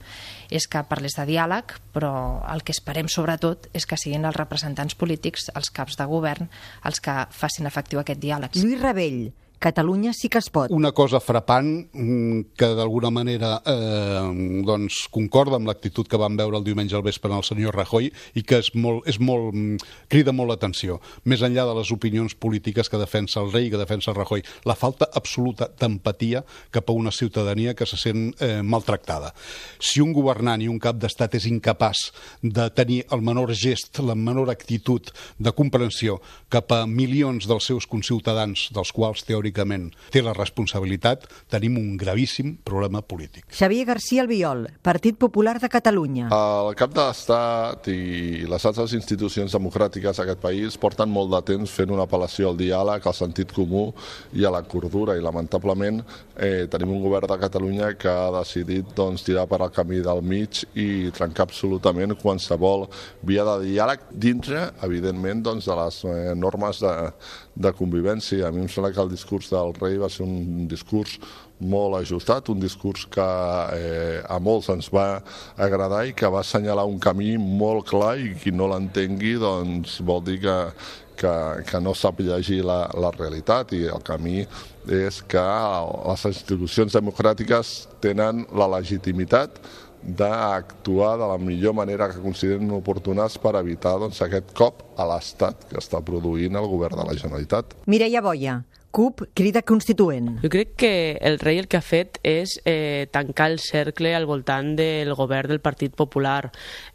és 0.50 0.66
que 0.70 0.82
parlés 0.88 1.16
de 1.18 1.26
diàleg, 1.28 1.76
però 1.94 2.12
el 2.48 2.64
que 2.64 2.74
esperem 2.74 3.08
sobretot 3.12 3.68
és 3.76 3.86
que 3.86 3.98
siguin 4.00 4.26
els 4.28 4.36
representants 4.36 4.96
polítics, 4.98 5.50
els 5.54 5.70
caps 5.74 5.97
de 5.98 6.06
govern, 6.10 6.48
els 6.88 7.02
que 7.04 7.14
facin 7.34 7.68
efectiu 7.70 8.00
aquest 8.02 8.22
diàleg. 8.22 8.56
Lluís 8.58 8.80
Rebell, 8.82 9.28
Catalunya 9.58 10.12
sí 10.14 10.28
que 10.30 10.38
es 10.38 10.50
pot. 10.54 10.70
Una 10.70 10.92
cosa 10.94 11.18
frapant 11.18 11.88
mm, 11.90 12.54
que 12.54 12.68
d'alguna 12.78 13.10
manera 13.10 13.56
eh, 13.66 14.62
doncs, 14.62 15.00
concorda 15.10 15.58
amb 15.58 15.66
l'actitud 15.66 16.06
que 16.06 16.20
vam 16.20 16.36
veure 16.38 16.60
el 16.60 16.66
diumenge 16.66 16.94
al 16.94 17.02
vespre 17.02 17.32
en 17.32 17.40
el 17.40 17.46
senyor 17.46 17.74
Rajoy 17.74 18.06
i 18.38 18.44
que 18.46 18.60
és 18.62 18.70
molt, 18.78 19.02
és 19.10 19.18
molt, 19.18 19.50
mm, 19.50 19.88
crida 20.14 20.30
molt 20.30 20.52
l'atenció. 20.52 21.00
Més 21.26 21.42
enllà 21.42 21.64
de 21.66 21.74
les 21.74 21.90
opinions 21.90 22.36
polítiques 22.38 22.86
que 22.86 23.00
defensa 23.02 23.42
el 23.42 23.50
rei 23.50 23.66
i 23.66 23.72
que 23.72 23.80
defensa 23.80 24.14
Rajoy, 24.14 24.44
la 24.64 24.78
falta 24.78 25.10
absoluta 25.18 25.66
d'empatia 25.74 26.44
cap 26.70 26.86
a 26.86 26.94
una 26.94 27.10
ciutadania 27.10 27.74
que 27.74 27.86
se 27.86 27.98
sent 27.98 28.38
eh, 28.38 28.62
maltractada. 28.62 29.32
Si 29.80 29.98
un 30.00 30.14
governant 30.14 30.62
i 30.62 30.70
un 30.70 30.78
cap 30.78 31.02
d'estat 31.02 31.34
és 31.34 31.50
incapaç 31.50 32.12
de 32.42 32.70
tenir 32.70 33.00
el 33.10 33.26
menor 33.26 33.50
gest, 33.58 33.98
la 34.06 34.14
menor 34.14 34.54
actitud 34.54 35.10
de 35.38 35.50
comprensió 35.50 36.20
cap 36.48 36.70
a 36.70 36.84
milions 36.86 37.50
dels 37.50 37.66
seus 37.66 37.90
conciutadans, 37.90 38.68
dels 38.70 38.94
quals 38.94 39.26
teòricament 39.26 39.47
històricament 39.48 39.90
té 40.12 40.22
la 40.22 40.34
responsabilitat, 40.36 41.26
tenim 41.50 41.78
un 41.78 41.96
gravíssim 41.98 42.56
problema 42.64 43.02
polític. 43.02 43.46
Xavier 43.50 43.86
García 43.86 44.22
Albiol, 44.22 44.68
Partit 44.82 45.16
Popular 45.18 45.58
de 45.60 45.68
Catalunya. 45.68 46.28
El 46.30 46.74
cap 46.76 46.92
de 46.94 47.04
l'Estat 47.04 47.88
i 47.88 48.46
les 48.48 48.64
altres 48.64 48.94
institucions 48.94 49.52
democràtiques 49.52 50.18
d'aquest 50.18 50.40
país 50.40 50.76
porten 50.76 51.08
molt 51.10 51.30
de 51.32 51.42
temps 51.54 51.70
fent 51.70 51.90
una 51.90 52.06
apel·lació 52.06 52.50
al 52.50 52.58
diàleg, 52.58 53.04
al 53.06 53.14
sentit 53.16 53.52
comú 53.52 53.92
i 54.34 54.44
a 54.44 54.50
la 54.50 54.62
cordura 54.62 55.16
i 55.16 55.22
lamentablement 55.22 56.02
eh, 56.36 56.66
tenim 56.70 56.92
un 56.94 57.02
govern 57.02 57.28
de 57.28 57.38
Catalunya 57.38 57.92
que 57.98 58.08
ha 58.08 58.30
decidit 58.38 58.94
doncs, 58.96 59.24
tirar 59.26 59.46
per 59.48 59.60
al 59.62 59.72
camí 59.74 60.00
del 60.04 60.22
mig 60.22 60.64
i 60.74 61.10
trencar 61.14 61.48
absolutament 61.48 62.16
qualsevol 62.18 62.88
via 63.26 63.44
de 63.44 63.68
diàleg 63.68 64.08
dintre, 64.10 64.68
evidentment, 64.82 65.42
doncs, 65.44 65.68
de 65.68 65.76
les 65.78 66.00
eh, 66.04 66.34
normes 66.38 66.80
de, 66.82 66.94
de 67.58 67.72
convivència. 67.76 68.48
A 68.48 68.52
mi 68.54 68.62
em 68.64 68.68
sembla 68.70 68.92
que 68.94 69.02
el 69.02 69.10
discurs 69.12 69.37
discurs 69.38 69.50
del 69.50 69.74
rei 69.78 69.98
va 69.98 70.08
ser 70.08 70.24
un 70.26 70.66
discurs 70.68 71.18
molt 71.60 71.96
ajustat, 71.98 72.48
un 72.50 72.60
discurs 72.60 73.06
que 73.10 73.24
eh, 73.74 74.22
a 74.22 74.38
molts 74.38 74.68
ens 74.70 74.90
va 74.94 75.22
agradar 75.56 76.06
i 76.06 76.14
que 76.14 76.28
va 76.30 76.40
assenyalar 76.40 76.86
un 76.86 76.98
camí 76.98 77.36
molt 77.38 77.88
clar 77.88 78.18
i 78.18 78.34
qui 78.38 78.52
no 78.52 78.68
l'entengui 78.68 79.38
doncs 79.38 80.00
vol 80.00 80.22
dir 80.24 80.38
que, 80.40 80.56
que, 81.16 81.34
que 81.66 81.80
no 81.80 81.94
sap 81.94 82.20
llegir 82.20 82.62
la, 82.64 82.86
la 82.94 83.10
realitat 83.10 83.74
i 83.74 83.86
el 83.86 84.02
camí 84.02 84.46
és 84.86 85.20
que 85.22 85.42
les 85.42 86.24
institucions 86.30 86.94
democràtiques 86.94 87.88
tenen 88.00 88.46
la 88.54 88.70
legitimitat 88.78 89.58
d'actuar 90.02 91.16
de 91.18 91.26
la 91.26 91.38
millor 91.42 91.74
manera 91.74 92.08
que 92.08 92.22
consideren 92.22 92.70
oportunes 92.70 93.34
per 93.42 93.56
evitar 93.58 93.98
doncs, 93.98 94.22
aquest 94.22 94.54
cop 94.54 94.84
a 94.96 95.06
l'Estat 95.10 95.66
que 95.68 95.82
està 95.82 96.00
produint 96.00 96.54
el 96.54 96.68
govern 96.70 97.02
de 97.02 97.06
la 97.08 97.16
Generalitat. 97.18 97.74
Mireia 97.90 98.22
Boia, 98.22 98.60
CUP 98.90 99.26
crida 99.34 99.62
constituent. 99.62 100.38
Jo 100.42 100.48
crec 100.48 100.74
que 100.80 100.92
el 101.20 101.38
rei 101.38 101.58
el 101.60 101.68
que 101.68 101.76
ha 101.76 101.84
fet 101.84 102.18
és 102.26 102.56
eh, 102.64 103.06
tancar 103.12 103.50
el 103.52 103.58
cercle 103.60 104.14
al 104.16 104.26
voltant 104.26 104.74
del 104.78 105.12
govern 105.18 105.52
del 105.52 105.60
Partit 105.60 105.94
Popular. 105.94 106.50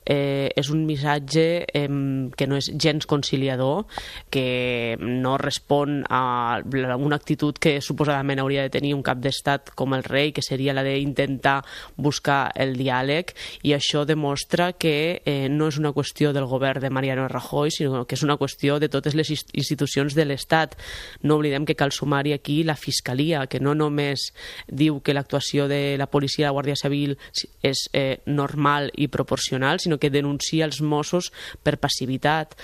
Eh, 0.05 0.51
és 0.55 0.69
un 0.69 0.85
missatge 0.85 1.65
eh, 1.67 1.87
que 2.35 2.47
no 2.47 2.57
és 2.59 2.69
gens 2.75 3.05
conciliador, 3.07 3.85
que 4.33 4.97
no 4.99 5.37
respon 5.37 6.03
a 6.09 6.61
una 6.63 7.15
actitud 7.15 7.57
que 7.57 7.79
suposadament 7.81 8.41
hauria 8.43 8.65
de 8.65 8.73
tenir 8.73 8.93
un 8.95 9.03
cap 9.03 9.21
d'estat 9.23 9.71
com 9.75 9.95
el 9.95 10.03
rei, 10.03 10.33
que 10.35 10.43
seria 10.43 10.75
la 10.75 10.83
d'intentar 10.83 11.61
buscar 11.95 12.51
el 12.55 12.75
diàleg, 12.79 13.33
i 13.63 13.73
això 13.75 14.03
demostra 14.05 14.73
que 14.73 15.21
eh, 15.25 15.47
no 15.49 15.69
és 15.71 15.79
una 15.79 15.93
qüestió 15.95 16.33
del 16.33 16.47
govern 16.51 16.81
de 16.83 16.91
Mariano 16.91 17.27
Rajoy, 17.27 17.71
sinó 17.71 18.03
que 18.05 18.17
és 18.17 18.23
una 18.23 18.37
qüestió 18.37 18.79
de 18.79 18.89
totes 18.89 19.15
les 19.15 19.29
institucions 19.31 20.15
de 20.15 20.25
l'Estat. 20.25 20.75
No 21.23 21.37
oblidem 21.39 21.65
que 21.65 21.77
cal 21.79 21.93
sumar-hi 21.95 22.33
aquí 22.33 22.63
la 22.63 22.75
Fiscalia, 22.75 23.45
que 23.47 23.61
no 23.63 23.75
només 23.75 24.31
diu 24.67 24.99
que 25.01 25.15
l'actuació 25.15 25.67
de 25.71 25.95
la 25.99 26.09
policia 26.11 26.43
i 26.43 26.47
la 26.47 26.53
Guàrdia 26.55 26.77
Civil 26.79 27.15
és 27.63 27.87
eh, 27.93 28.19
normal 28.25 28.89
i 28.95 29.07
proporcional, 29.07 29.79
sinó 29.79 29.92
que 29.99 30.11
denuncia 30.13 30.65
els 30.65 30.81
Mossos 30.81 31.31
per 31.63 31.77
passivitat 31.81 32.55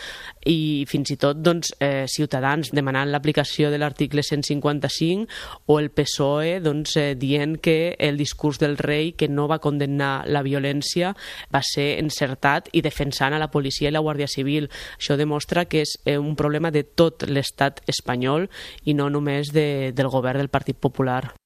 i 0.49 0.85
fins 0.89 1.11
i 1.13 1.17
tot 1.19 1.39
doncs, 1.43 1.73
eh, 1.79 2.05
Ciutadans 2.07 2.71
demanant 2.75 3.09
l'aplicació 3.11 3.69
de 3.71 3.79
l'article 3.81 4.23
155 4.23 5.27
o 5.67 5.79
el 5.79 5.89
PSOE 5.91 6.59
doncs, 6.63 6.95
eh, 6.97 7.15
dient 7.15 7.57
que 7.61 7.95
el 7.99 8.17
discurs 8.17 8.59
del 8.59 8.77
rei 8.77 9.13
que 9.13 9.27
no 9.27 9.47
va 9.47 9.59
condemnar 9.59 10.25
la 10.27 10.43
violència 10.43 11.15
va 11.53 11.63
ser 11.63 11.99
encertat 11.99 12.69
i 12.73 12.83
defensant 12.85 13.33
a 13.33 13.41
la 13.41 13.51
policia 13.51 13.89
i 13.89 13.93
la 13.93 14.03
Guàrdia 14.03 14.27
Civil. 14.27 14.69
Això 14.97 15.17
demostra 15.17 15.65
que 15.65 15.83
és 15.85 15.97
eh, 16.05 16.17
un 16.17 16.35
problema 16.35 16.71
de 16.71 16.83
tot 16.83 17.27
l'estat 17.27 17.83
espanyol 17.87 18.49
i 18.85 18.93
no 18.93 19.09
només 19.09 19.53
de, 19.53 19.91
del 19.95 20.09
govern 20.09 20.39
del 20.39 20.53
Partit 20.53 20.77
Popular. 20.77 21.38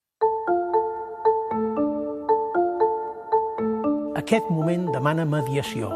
Aquest 4.14 4.46
moment 4.54 4.84
demana 4.94 5.24
mediació. 5.26 5.88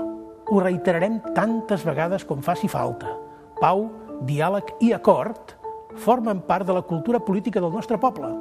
Ho 0.49 0.61
reiterarem 0.63 1.19
tantes 1.35 1.83
vegades 1.85 2.23
com 2.25 2.39
faci 2.41 2.65
falta. 2.71 3.11
Pau, 3.59 3.83
diàleg 4.25 4.71
i 4.81 4.89
acord 4.95 5.53
formen 6.01 6.41
part 6.47 6.65
de 6.65 6.73
la 6.73 6.81
cultura 6.81 7.21
política 7.21 7.61
del 7.61 7.75
nostre 7.77 7.99
poble. 8.01 8.31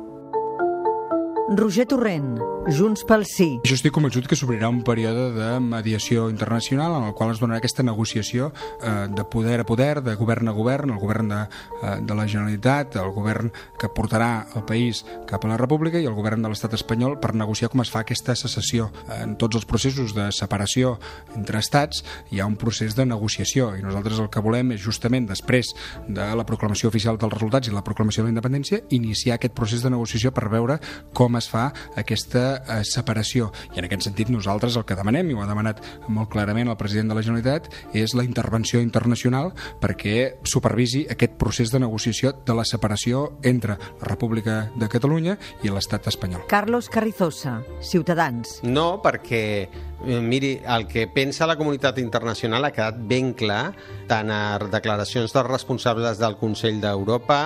Roger 1.49 1.87
Torrent, 1.87 2.41
Junts 2.67 3.05
pel 3.07 3.23
Sí. 3.25 3.61
Jo 3.63 3.77
estic 3.77 3.93
convençut 3.95 4.27
que 4.27 4.35
s'obrirà 4.35 4.67
un 4.67 4.81
període 4.83 5.29
de 5.31 5.51
mediació 5.63 6.25
internacional 6.29 6.97
en 6.97 7.05
el 7.07 7.15
qual 7.15 7.31
es 7.31 7.39
donarà 7.39 7.61
aquesta 7.61 7.85
negociació 7.87 8.53
eh, 8.83 9.07
de 9.07 9.25
poder 9.31 9.61
a 9.61 9.65
poder, 9.65 10.03
de 10.03 10.17
govern 10.17 10.49
a 10.49 10.53
govern, 10.53 10.91
el 10.91 10.99
govern 10.99 11.29
de, 11.29 11.43
eh, 11.47 11.93
de 12.03 12.15
la 12.19 12.27
Generalitat, 12.27 12.97
el 12.97 13.13
govern 13.15 13.53
que 13.79 13.87
portarà 13.87 14.49
el 14.57 14.65
país 14.67 15.05
cap 15.31 15.45
a 15.45 15.53
la 15.53 15.57
República 15.57 16.01
i 16.03 16.09
el 16.11 16.17
govern 16.19 16.43
de 16.43 16.51
l'estat 16.51 16.75
espanyol 16.75 17.21
per 17.23 17.37
negociar 17.39 17.71
com 17.71 17.85
es 17.85 17.93
fa 17.95 18.03
aquesta 18.03 18.35
secessió. 18.35 18.91
En 19.15 19.37
tots 19.39 19.55
els 19.55 19.69
processos 19.71 20.17
de 20.17 20.33
separació 20.33 20.97
entre 21.37 21.63
estats 21.63 22.03
hi 22.33 22.41
ha 22.41 22.51
un 22.51 22.59
procés 22.59 22.99
de 22.99 23.07
negociació 23.07 23.77
i 23.79 23.87
nosaltres 23.87 24.19
el 24.19 24.31
que 24.31 24.43
volem 24.43 24.75
és 24.75 24.83
justament 24.83 25.31
després 25.31 25.71
de 26.09 26.27
la 26.35 26.49
proclamació 26.49 26.91
oficial 26.91 27.23
dels 27.23 27.39
resultats 27.39 27.71
i 27.71 27.77
la 27.77 27.87
proclamació 27.87 28.25
de 28.25 28.33
la 28.33 28.35
independència 28.35 28.83
iniciar 28.91 29.39
aquest 29.39 29.55
procés 29.55 29.87
de 29.87 29.95
negociació 29.95 30.35
per 30.35 30.51
veure 30.51 30.81
com 31.15 31.36
es 31.39 31.49
fa 31.51 31.69
aquesta 31.97 32.45
eh, 32.57 32.81
separació. 32.85 33.51
I 33.75 33.81
en 33.81 33.89
aquest 33.89 34.07
sentit 34.09 34.31
nosaltres 34.33 34.77
el 34.77 34.87
que 34.89 34.97
demanem, 34.99 35.31
i 35.31 35.37
ho 35.37 35.43
ha 35.45 35.49
demanat 35.49 35.83
molt 36.09 36.31
clarament 36.33 36.71
el 36.71 36.79
president 36.81 37.13
de 37.13 37.19
la 37.19 37.25
Generalitat, 37.27 37.71
és 37.97 38.15
la 38.17 38.25
intervenció 38.27 38.81
internacional 38.85 39.53
perquè 39.83 40.43
supervisi 40.47 41.05
aquest 41.11 41.37
procés 41.41 41.73
de 41.73 41.81
negociació 41.83 42.35
de 42.47 42.57
la 42.57 42.65
separació 42.69 43.39
entre 43.43 43.77
la 43.79 44.09
República 44.09 44.59
de 44.77 44.89
Catalunya 44.93 45.37
i 45.65 45.73
l'estat 45.73 46.09
espanyol. 46.11 46.47
Carlos 46.51 46.91
Carrizosa, 46.93 47.61
Ciutadans. 47.81 48.61
No, 48.67 49.01
perquè 49.05 49.43
eh, 49.67 50.21
miri, 50.21 50.57
el 50.65 50.87
que 50.89 51.07
pensa 51.13 51.49
la 51.49 51.57
comunitat 51.59 51.99
internacional 52.03 52.67
ha 52.67 52.75
quedat 52.75 53.01
ben 53.09 53.33
clar 53.37 53.73
tant 54.11 54.31
a 54.31 54.59
declaracions 54.71 55.35
dels 55.35 55.51
responsables 55.51 56.21
del 56.23 56.39
Consell 56.41 56.81
d'Europa 56.83 57.41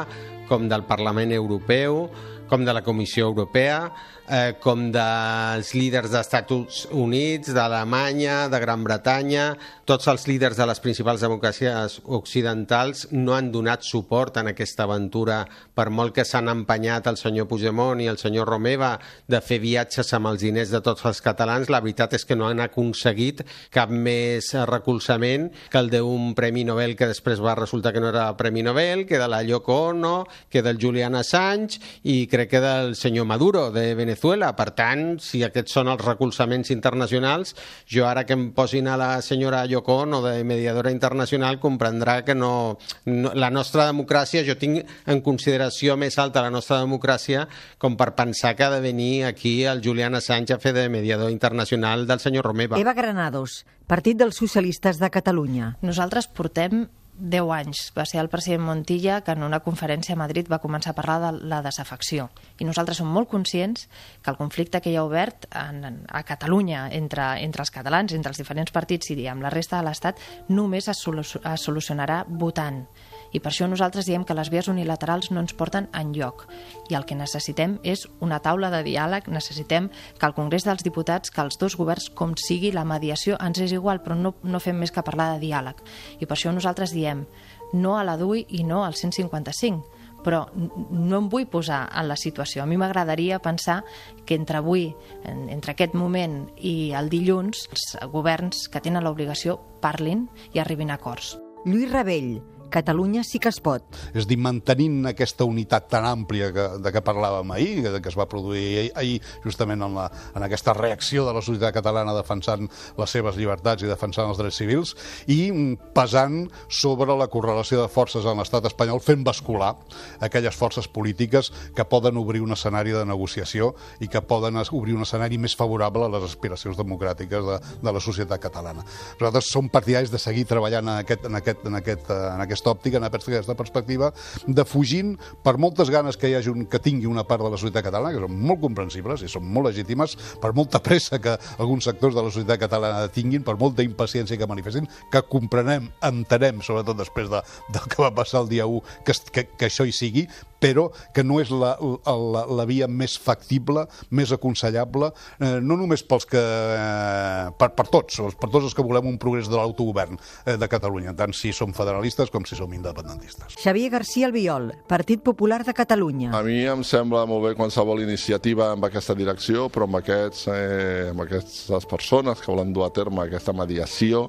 com 0.50 0.66
del 0.68 0.82
Parlament 0.88 1.30
Europeu, 1.32 2.08
com 2.50 2.64
de 2.66 2.74
la 2.74 2.82
Comissió 2.82 3.28
Europea, 3.30 3.92
eh, 4.30 4.54
com 4.62 4.88
dels 4.94 5.72
líders 5.74 6.10
dels 6.10 6.26
Estats 6.26 6.86
Units, 6.90 7.52
d'Alemanya, 7.54 8.48
de 8.50 8.58
Gran 8.62 8.82
Bretanya, 8.84 9.52
tots 9.86 10.06
els 10.10 10.26
líders 10.30 10.58
de 10.58 10.66
les 10.70 10.80
principals 10.82 11.22
democràcies 11.22 11.98
occidentals 12.06 13.08
no 13.10 13.34
han 13.34 13.50
donat 13.54 13.86
suport 13.86 14.38
en 14.42 14.50
aquesta 14.52 14.86
aventura, 14.86 15.44
per 15.74 15.88
molt 15.90 16.14
que 16.14 16.24
s'han 16.26 16.50
empenyat 16.50 17.06
el 17.10 17.18
senyor 17.18 17.48
Puigdemont 17.50 18.02
i 18.02 18.10
el 18.10 18.18
senyor 18.18 18.48
Romeva 18.50 18.92
de 19.30 19.40
fer 19.42 19.60
viatges 19.62 20.12
amb 20.14 20.30
els 20.30 20.42
diners 20.42 20.70
de 20.74 20.82
tots 20.82 21.06
els 21.06 21.22
catalans, 21.22 21.70
la 21.70 21.82
veritat 21.82 22.14
és 22.18 22.26
que 22.26 22.38
no 22.38 22.48
han 22.50 22.62
aconseguit 22.62 23.42
cap 23.70 23.90
més 23.90 24.52
recolzament 24.70 25.50
que 25.70 25.82
el 25.82 25.90
d'un 25.90 26.34
Premi 26.38 26.64
Nobel 26.66 26.96
que 26.98 27.10
després 27.10 27.42
va 27.42 27.58
resultar 27.58 27.94
que 27.94 28.02
no 28.02 28.10
era 28.10 28.28
Premi 28.38 28.62
Nobel, 28.66 29.06
que 29.06 29.18
de 29.18 29.28
la 29.30 29.42
Yoko 29.46 29.80
Ono, 29.90 30.14
que 30.50 30.62
del 30.62 30.78
Julian 30.80 31.18
Assange 31.18 31.80
i 32.10 32.24
crec 32.30 32.39
que 32.48 32.62
del 32.62 32.94
senyor 32.96 33.26
Maduro 33.26 33.70
de 33.74 33.94
Venezuela. 33.98 34.54
Per 34.56 34.70
tant, 34.78 35.18
si 35.18 35.42
aquests 35.44 35.74
són 35.76 35.90
els 35.90 36.04
recolzaments 36.04 36.70
internacionals, 36.70 37.56
jo 37.90 38.06
ara 38.06 38.24
que 38.24 38.38
em 38.38 38.50
posin 38.54 38.88
a 38.88 38.96
la 39.00 39.12
senyora 39.20 39.66
Yoko 39.66 39.80
Yoko 39.80 40.16
o 40.16 40.22
de 40.22 40.44
mediadora 40.44 40.90
internacional 40.90 41.58
comprendrà 41.58 42.24
que 42.24 42.34
no, 42.34 42.78
no, 43.06 43.32
la 43.34 43.50
nostra 43.50 43.86
democràcia, 43.86 44.44
jo 44.44 44.56
tinc 44.60 44.84
en 45.06 45.20
consideració 45.24 45.96
més 45.96 46.18
alta 46.18 46.44
la 46.44 46.52
nostra 46.52 46.80
democràcia 46.80 47.46
com 47.78 47.96
per 47.96 48.14
pensar 48.14 48.54
que 48.56 48.64
ha 48.64 48.70
de 48.70 48.80
venir 48.80 49.24
aquí 49.24 49.64
el 49.64 49.82
Julián 49.82 50.14
Assange 50.14 50.54
a 50.54 50.60
fer 50.60 50.74
de 50.76 50.88
mediador 50.88 51.30
internacional 51.30 52.06
del 52.06 52.20
senyor 52.20 52.44
Romeva. 52.44 52.78
Eva 52.78 52.94
Granados, 52.94 53.64
Partit 53.86 54.18
dels 54.20 54.36
Socialistes 54.36 55.00
de 55.00 55.10
Catalunya. 55.10 55.76
Nosaltres 55.82 56.28
portem 56.28 56.86
10 57.20 57.52
anys. 57.54 57.82
Va 57.96 58.06
ser 58.08 58.20
el 58.22 58.30
president 58.32 58.64
Montilla 58.64 59.20
que 59.26 59.34
en 59.36 59.44
una 59.46 59.60
conferència 59.64 60.16
a 60.16 60.20
Madrid 60.20 60.48
va 60.50 60.60
començar 60.62 60.94
a 60.94 60.98
parlar 60.98 61.18
de 61.22 61.32
la 61.52 61.60
desafecció. 61.62 62.30
I 62.58 62.66
nosaltres 62.68 63.00
som 63.02 63.12
molt 63.12 63.30
conscients 63.30 63.86
que 64.22 64.32
el 64.32 64.38
conflicte 64.40 64.80
que 64.80 64.90
hi 64.90 64.96
ha 64.96 65.04
obert 65.04 65.46
en, 65.50 65.84
en, 65.84 66.00
a 66.08 66.24
Catalunya 66.26 66.88
entre, 66.96 67.28
entre 67.44 67.66
els 67.66 67.74
catalans, 67.74 68.16
entre 68.16 68.32
els 68.32 68.40
diferents 68.40 68.72
partits 68.72 69.12
i 69.12 69.28
amb 69.28 69.44
la 69.44 69.52
resta 69.52 69.78
de 69.78 69.88
l'Estat, 69.88 70.20
només 70.48 70.88
es, 70.88 71.04
solu 71.04 71.22
es 71.22 71.64
solucionarà 71.68 72.24
votant 72.26 72.84
i 73.32 73.40
per 73.40 73.52
això 73.52 73.68
nosaltres 73.70 74.08
diem 74.08 74.24
que 74.26 74.36
les 74.36 74.50
vies 74.50 74.68
unilaterals 74.72 75.30
no 75.30 75.42
ens 75.42 75.54
porten 75.54 75.88
en 75.96 76.12
lloc 76.16 76.46
i 76.90 76.96
el 76.98 77.06
que 77.06 77.18
necessitem 77.18 77.78
és 77.86 78.06
una 78.20 78.40
taula 78.42 78.70
de 78.72 78.82
diàleg, 78.86 79.28
necessitem 79.30 79.90
que 80.18 80.26
el 80.26 80.34
Congrés 80.34 80.66
dels 80.66 80.84
Diputats, 80.86 81.30
que 81.30 81.44
els 81.44 81.58
dos 81.60 81.76
governs, 81.78 82.10
com 82.10 82.34
sigui 82.38 82.72
la 82.74 82.84
mediació, 82.84 83.38
ens 83.40 83.62
és 83.62 83.76
igual, 83.76 84.02
però 84.02 84.18
no, 84.18 84.34
no 84.42 84.60
fem 84.62 84.78
més 84.80 84.92
que 84.92 85.06
parlar 85.06 85.34
de 85.34 85.44
diàleg. 85.46 85.80
I 86.20 86.26
per 86.26 86.36
això 86.36 86.52
nosaltres 86.54 86.94
diem 86.96 87.24
no 87.72 87.96
a 87.98 88.04
la 88.04 88.18
DUI 88.18 88.46
i 88.58 88.64
no 88.66 88.84
al 88.84 88.98
155 88.98 89.98
però 90.20 90.42
no 90.52 91.16
em 91.16 91.28
vull 91.32 91.46
posar 91.48 91.86
en 91.96 92.08
la 92.10 92.16
situació. 92.20 92.62
A 92.62 92.68
mi 92.68 92.76
m'agradaria 92.76 93.40
pensar 93.40 93.80
que 94.26 94.36
entre 94.36 94.60
avui, 94.60 94.90
entre 95.24 95.72
aquest 95.72 95.96
moment 95.96 96.42
i 96.56 96.92
el 96.96 97.10
dilluns, 97.12 97.66
els 97.72 98.12
governs 98.12 98.66
que 98.68 98.82
tenen 98.84 99.06
l'obligació 99.06 99.58
parlin 99.80 100.28
i 100.52 100.60
arribin 100.60 100.92
a 100.92 100.98
acords. 101.00 101.38
Lluís 101.64 101.90
Rebell, 101.92 102.40
Catalunya 102.70 103.24
sí 103.26 103.40
que 103.42 103.50
es 103.50 103.60
pot. 103.62 103.84
És 104.14 104.26
dir, 104.30 104.38
mantenint 104.40 105.10
aquesta 105.10 105.46
unitat 105.48 105.88
tan 105.92 106.06
àmplia 106.08 106.50
que, 106.54 106.66
de 106.82 106.92
què 106.94 107.02
parlàvem 107.04 107.52
ahir, 107.54 107.74
que 108.00 108.08
es 108.10 108.18
va 108.18 108.28
produir 108.30 108.90
ahir 108.94 109.18
justament 109.44 109.82
en, 109.82 109.96
la, 109.98 110.06
en 110.36 110.46
aquesta 110.46 110.74
reacció 110.76 111.26
de 111.26 111.34
la 111.36 111.42
societat 111.44 111.74
catalana 111.76 112.14
defensant 112.16 112.68
les 112.98 113.10
seves 113.10 113.36
llibertats 113.38 113.84
i 113.84 113.90
defensant 113.90 114.30
els 114.30 114.40
drets 114.40 114.60
civils, 114.60 114.94
i 115.26 115.50
pesant 115.96 116.44
sobre 116.68 117.16
la 117.18 117.28
correlació 117.32 117.82
de 117.82 117.90
forces 117.92 118.26
en 118.26 118.40
l'estat 118.40 118.66
espanyol, 118.70 119.02
fent 119.04 119.24
bascular 119.26 119.74
aquelles 120.20 120.56
forces 120.56 120.88
polítiques 120.88 121.50
que 121.76 121.84
poden 121.84 122.18
obrir 122.20 122.42
un 122.44 122.54
escenari 122.56 122.94
de 122.94 123.04
negociació 123.08 123.74
i 124.00 124.08
que 124.08 124.22
poden 124.22 124.58
obrir 124.60 124.96
un 124.96 125.04
escenari 125.06 125.38
més 125.38 125.56
favorable 125.56 126.06
a 126.06 126.12
les 126.12 126.26
aspiracions 126.28 126.78
democràtiques 126.78 127.46
de, 127.46 127.58
de 127.82 127.92
la 127.92 128.02
societat 128.02 128.40
catalana. 128.42 128.84
Nosaltres 129.18 129.50
som 129.50 129.68
partidaris 129.72 130.12
de 130.12 130.20
seguir 130.22 130.46
treballant 130.48 130.86
en, 130.86 131.00
aquest, 131.04 131.26
en, 131.26 131.38
aquest, 131.40 131.66
en, 131.66 131.78
aquest, 131.80 132.10
en 132.10 132.44
aquest 132.44 132.59
aquesta 132.60 132.74
òptica, 132.76 132.98
en 132.98 133.08
aquesta 133.08 133.56
perspectiva, 133.56 134.12
de 134.46 134.64
fugint, 134.64 135.16
per 135.44 135.56
moltes 135.58 135.90
ganes 135.90 136.18
que 136.20 136.28
hi 136.28 136.36
hagi 136.36 136.52
un, 136.52 136.66
que 136.70 136.80
tingui 136.82 137.08
una 137.08 137.24
part 137.24 137.42
de 137.42 137.50
la 137.50 137.58
societat 137.58 137.86
catalana, 137.88 138.12
que 138.12 138.22
són 138.22 138.36
molt 138.36 138.60
comprensibles 138.60 139.24
i 139.24 139.30
són 139.32 139.46
molt 139.48 139.70
legítimes, 139.70 140.16
per 140.42 140.52
molta 140.56 140.82
pressa 140.84 141.20
que 141.22 141.36
alguns 141.58 141.88
sectors 141.88 142.14
de 142.14 142.22
la 142.22 142.30
societat 142.30 142.60
catalana 142.60 143.08
tinguin, 143.12 143.44
per 143.46 143.56
molta 143.60 143.84
impaciència 143.86 144.36
que 144.36 144.50
manifestin, 144.50 144.88
que 145.10 145.24
comprenem, 145.32 145.88
entenem, 146.04 146.60
sobretot 146.64 147.00
després 147.00 147.32
de, 147.32 147.42
del 147.72 147.88
que 147.88 148.02
va 148.02 148.12
passar 148.14 148.44
el 148.44 148.52
dia 148.52 148.68
1, 148.68 149.00
que, 149.06 149.18
que, 149.32 149.48
que 149.56 149.70
això 149.70 149.88
hi 149.88 149.96
sigui, 149.96 150.28
però 150.60 150.90
que 151.16 151.24
no 151.24 151.40
és 151.40 151.50
la, 151.50 151.72
la, 151.80 152.44
la 152.44 152.66
via 152.68 152.86
més 152.86 153.16
factible, 153.18 153.86
més 154.12 154.30
aconsellable, 154.36 155.10
eh, 155.40 155.56
no 155.64 155.78
només 155.80 156.04
pels 156.06 156.28
que... 156.28 156.40
Eh, 156.40 157.48
per, 157.58 157.70
per 157.76 157.86
tots, 157.88 158.20
per 158.36 158.50
tots 158.50 158.68
els 158.68 158.76
que 158.76 158.84
volem 158.84 159.08
un 159.08 159.18
progrés 159.20 159.48
de 159.48 159.56
l'autogovern 159.56 160.20
eh, 160.20 160.58
de 160.60 160.68
Catalunya, 160.70 161.16
tant 161.16 161.32
si 161.36 161.54
som 161.56 161.72
federalistes 161.76 162.30
com 162.30 162.44
si 162.50 162.56
som 162.56 162.72
independentistes. 162.74 163.54
Xavier 163.62 163.90
García 163.90 164.26
Albiol, 164.26 164.74
Partit 164.88 165.22
Popular 165.22 165.64
de 165.64 165.72
Catalunya. 165.72 166.32
A 166.34 166.42
mi 166.42 166.64
em 166.66 166.82
sembla 166.82 167.22
molt 167.30 167.44
bé 167.44 167.52
qualsevol 167.54 168.02
iniciativa 168.02 168.72
amb 168.74 168.88
aquesta 168.88 169.14
direcció, 169.14 169.68
però 169.70 169.86
amb, 169.86 170.00
aquests, 170.00 170.48
eh, 170.50 171.10
amb 171.12 171.22
aquestes 171.22 171.86
persones 171.86 172.42
que 172.42 172.50
volen 172.50 172.72
dur 172.74 172.88
a 172.88 172.90
terme 172.90 173.22
aquesta 173.22 173.54
mediació, 173.54 174.26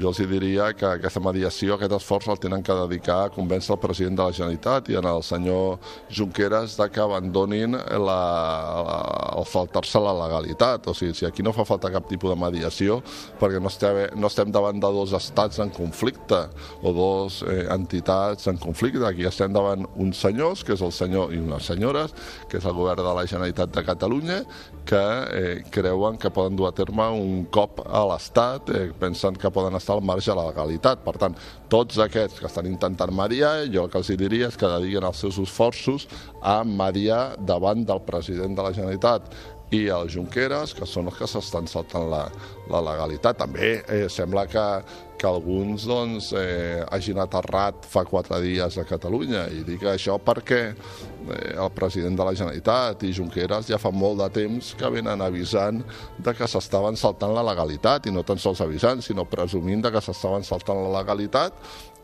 jo 0.00 0.10
els 0.10 0.18
diria 0.18 0.72
que 0.74 0.86
aquesta 0.86 1.20
mediació, 1.22 1.76
aquest 1.76 1.94
esforç 1.94 2.28
el 2.32 2.40
tenen 2.42 2.62
que 2.66 2.74
dedicar 2.74 3.20
a 3.26 3.30
convèncer 3.34 3.74
el 3.76 3.80
president 3.82 4.18
de 4.18 4.26
la 4.26 4.34
Generalitat 4.34 4.90
i 4.90 4.98
en 4.98 5.06
el 5.06 5.22
senyor 5.22 5.78
Junqueras 6.10 6.76
de 6.78 6.88
que 6.90 7.02
abandonin 7.04 7.76
la, 7.76 8.20
la, 8.86 8.98
el 9.36 9.46
faltar-se 9.46 10.00
la 10.02 10.14
legalitat. 10.24 10.88
O 10.90 10.94
sigui, 10.96 11.14
si 11.14 11.26
aquí 11.28 11.44
no 11.46 11.52
fa 11.54 11.66
falta 11.68 11.90
cap 11.92 12.08
tipus 12.08 12.32
de 12.32 12.38
mediació, 12.40 13.00
perquè 13.38 13.60
no 13.62 13.70
estem, 13.70 14.02
no 14.18 14.30
estem 14.30 14.50
davant 14.50 14.80
de 14.80 14.92
dos 14.94 15.14
estats 15.14 15.60
en 15.62 15.70
conflicte 15.74 16.46
o 16.82 16.94
dos 16.96 17.42
eh, 17.46 17.59
entitats 17.68 18.48
en 18.50 18.58
conflicte. 18.60 19.02
Aquí 19.06 19.26
estem 19.28 19.52
davant 19.52 19.86
uns 20.00 20.20
senyors, 20.22 20.64
que 20.64 20.74
és 20.76 20.82
el 20.84 20.92
senyor 20.94 21.34
i 21.34 21.40
unes 21.42 21.68
senyores, 21.68 22.14
que 22.48 22.58
és 22.60 22.66
el 22.66 22.76
govern 22.76 23.04
de 23.04 23.14
la 23.16 23.26
Generalitat 23.26 23.74
de 23.74 23.84
Catalunya, 23.86 24.40
que 24.88 25.02
eh, 25.36 25.54
creuen 25.70 26.18
que 26.18 26.32
poden 26.34 26.56
dur 26.56 26.70
a 26.70 26.74
terme 26.76 27.06
un 27.14 27.44
cop 27.52 27.82
a 27.86 28.02
l'Estat, 28.10 28.72
eh, 28.74 28.88
pensant 28.98 29.38
que 29.38 29.52
poden 29.54 29.76
estar 29.78 29.96
al 29.96 30.04
marge 30.04 30.32
de 30.32 30.38
la 30.38 30.48
legalitat. 30.50 31.04
Per 31.04 31.16
tant, 31.20 31.38
tots 31.70 32.00
aquests 32.02 32.40
que 32.40 32.50
estan 32.50 32.66
intentant 32.70 33.14
mediar, 33.14 33.54
jo 33.70 33.86
el 33.86 33.92
que 33.92 34.00
els 34.00 34.12
diria 34.16 34.50
és 34.50 34.58
que 34.58 34.74
dediquen 34.78 35.06
els 35.06 35.22
seus 35.22 35.38
esforços 35.38 36.08
a 36.42 36.60
mediar 36.64 37.36
davant 37.38 37.84
del 37.86 38.02
president 38.06 38.56
de 38.56 38.66
la 38.66 38.74
Generalitat 38.76 39.32
i 39.70 39.86
els 39.94 40.14
Junqueras, 40.14 40.74
que 40.74 40.86
són 40.88 41.10
els 41.10 41.18
que 41.18 41.28
s'estan 41.30 41.68
saltant 41.70 42.08
la, 42.10 42.24
la 42.70 42.82
legalitat. 42.90 43.38
També 43.38 43.76
eh, 43.80 44.06
sembla 44.10 44.46
que, 44.50 44.64
que 45.20 45.28
alguns 45.28 45.84
doncs, 45.84 46.32
eh, 46.32 46.80
hagin 46.88 47.20
aterrat 47.20 47.84
fa 47.84 48.06
quatre 48.08 48.40
dies 48.40 48.78
a 48.80 48.86
Catalunya. 48.88 49.44
I 49.52 49.60
dic 49.66 49.84
això 49.84 50.16
perquè 50.16 50.60
eh, 50.70 51.52
el 51.52 51.70
president 51.76 52.16
de 52.16 52.24
la 52.24 52.32
Generalitat 52.32 53.04
i 53.04 53.12
Junqueras 53.12 53.68
ja 53.68 53.78
fa 53.78 53.92
molt 53.92 54.22
de 54.22 54.30
temps 54.40 54.72
que 54.80 54.90
venen 54.90 55.20
avisant 55.20 55.82
de 56.16 56.34
que 56.36 56.48
s'estaven 56.48 56.96
saltant 56.96 57.34
la 57.36 57.44
legalitat 57.44 58.08
i 58.08 58.14
no 58.14 58.24
tan 58.24 58.40
sols 58.40 58.64
avisant, 58.64 59.04
sinó 59.04 59.26
presumint 59.28 59.84
de 59.84 59.92
que 59.92 60.00
s'estaven 60.00 60.46
saltant 60.46 60.80
la 60.86 61.02
legalitat 61.02 61.52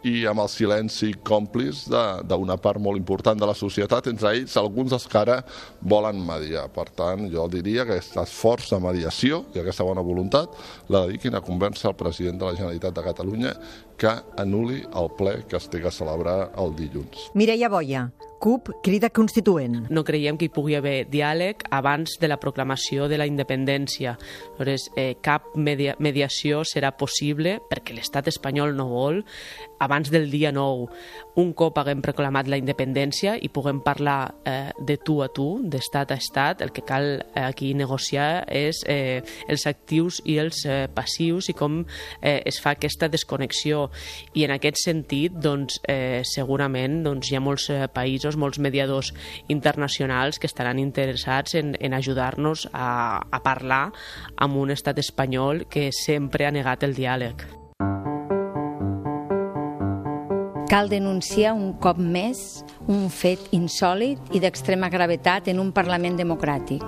i 0.05 0.27
amb 0.29 0.43
el 0.43 0.51
silenci 0.53 1.13
còmpliç 1.27 1.87
d'una 1.89 2.57
part 2.63 2.83
molt 2.83 3.01
important 3.01 3.39
de 3.41 3.49
la 3.49 3.55
societat, 3.57 4.11
entre 4.11 4.35
ells 4.37 4.57
alguns 4.61 4.93
dels 4.93 5.07
que 5.09 5.19
ara 5.19 5.41
volen 5.81 6.21
mediar. 6.27 6.67
Per 6.75 6.87
tant, 6.97 7.27
jo 7.33 7.47
diria 7.53 7.87
que 7.87 7.97
aquest 7.97 8.19
esforç 8.21 8.71
de 8.75 8.81
mediació 8.83 9.45
i 9.55 9.63
aquesta 9.63 9.87
bona 9.87 10.05
voluntat 10.05 10.53
la 10.93 11.07
dediquin 11.07 11.35
a 11.35 11.45
convèncer 11.45 11.91
el 11.91 11.99
president 11.99 12.39
de 12.41 12.49
la 12.49 12.57
Generalitat 12.59 12.97
de 12.97 13.07
Catalunya 13.07 13.55
que 13.97 14.13
anuli 14.37 14.83
el 14.95 15.11
ple 15.17 15.39
que 15.49 15.59
es 15.59 15.69
té 15.73 15.81
que 15.83 15.93
celebrar 15.93 16.53
el 16.61 16.75
dilluns. 16.77 17.31
Mireia 17.35 17.71
Boia, 17.73 18.07
CUP 18.39 18.69
crida 18.85 19.09
constituent. 19.11 19.87
No 19.91 20.05
creiem 20.05 20.37
que 20.37 20.47
hi 20.47 20.53
pugui 20.53 20.77
haver 20.77 21.07
diàleg 21.11 21.65
abans 21.73 22.19
de 22.21 22.29
la 22.29 22.37
proclamació 22.41 23.09
de 23.09 23.19
la 23.19 23.27
independència. 23.27 24.17
Aleshores, 24.57 24.91
eh, 24.97 25.15
cap 25.25 25.49
media, 25.57 25.97
mediació 25.99 26.63
serà 26.65 26.93
possible 26.97 27.59
perquè 27.71 27.97
l'estat 27.97 28.29
espanyol 28.29 28.77
no 28.77 28.89
vol 28.93 29.23
abans 29.79 30.11
del 30.11 30.31
dia 30.31 30.53
9, 30.53 30.89
un 31.37 31.53
cop 31.53 31.77
haguem 31.79 32.01
proclamat 32.05 32.49
la 32.49 32.57
independència 32.57 33.37
i 33.37 33.51
puguem 33.53 33.83
parlar 33.85 34.35
eh, 34.49 34.71
de 34.79 34.97
tu 34.97 35.19
a 35.23 35.29
tu, 35.29 35.61
d'estat 35.63 36.13
a 36.13 36.17
estat, 36.17 36.63
el 36.65 36.73
que 36.73 36.85
cal 36.87 37.09
eh, 37.21 37.43
aquí 37.45 37.73
negociar 37.77 38.47
és 38.49 38.81
eh, 38.89 39.21
els 39.49 39.67
actius 39.69 40.23
i 40.25 40.39
els 40.41 40.65
eh, 40.65 40.87
passius 40.93 41.51
i 41.53 41.57
com 41.57 41.83
eh, 42.23 42.41
es 42.49 42.61
fa 42.63 42.73
aquesta 42.77 43.11
desconnexió. 43.13 43.86
I 44.35 44.47
en 44.47 44.55
aquest 44.57 44.81
sentit, 44.85 45.33
doncs, 45.33 45.81
eh, 45.89 46.23
segurament 46.25 47.03
doncs, 47.07 47.31
hi 47.31 47.37
ha 47.39 47.43
molts 47.45 47.69
eh, 47.71 47.85
països, 47.93 48.37
molts 48.37 48.61
mediadors 48.63 49.13
internacionals 49.53 50.39
que 50.39 50.51
estaran 50.51 50.79
interessats 50.83 51.55
en, 51.59 51.77
en 51.81 51.95
ajudar-nos 51.95 52.69
a, 52.73 53.21
a 53.31 53.43
parlar 53.45 53.85
amb 54.37 54.57
un 54.57 54.75
estat 54.75 54.99
espanyol 55.03 55.67
que 55.71 55.91
sempre 55.93 56.47
ha 56.47 56.55
negat 56.55 56.85
el 56.87 56.97
diàleg. 56.97 57.47
Cal 60.67 60.89
denunciar 60.91 61.53
un 61.55 61.77
cop 61.79 61.99
més 62.03 62.65
un 62.91 63.07
fet 63.11 63.45
insòlid 63.55 64.35
i 64.35 64.41
d'extrema 64.43 64.89
gravetat 64.91 65.47
en 65.53 65.61
un 65.63 65.71
Parlament 65.75 66.17
democràtic. 66.19 66.83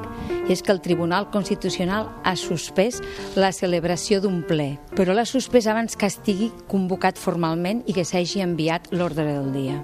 I 0.48 0.54
és 0.54 0.64
que 0.64 0.72
el 0.74 0.80
Tribunal 0.82 1.28
Constitucional 1.30 2.08
ha 2.24 2.34
suspès 2.34 2.98
la 3.38 3.52
celebració 3.54 4.18
d'un 4.24 4.40
ple, 4.48 4.72
però 4.96 5.14
l'ha 5.14 5.26
suspès 5.28 5.68
abans 5.70 5.94
que 5.94 6.10
estigui 6.10 6.50
convocat 6.66 7.20
formalment 7.22 7.84
i 7.86 7.94
que 7.94 8.06
s'hagi 8.08 8.42
enviat 8.42 8.90
l'ordre 8.90 9.28
del 9.28 9.52
dia. 9.54 9.78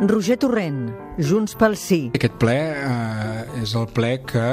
Roger 0.00 0.38
Torrent, 0.40 0.88
Junts 1.20 1.52
pel 1.58 1.74
Sí. 1.76 1.98
Aquest 2.16 2.36
ple 2.40 2.54
eh, 2.56 3.60
és 3.60 3.74
el 3.76 3.86
ple 3.92 4.22
que 4.24 4.44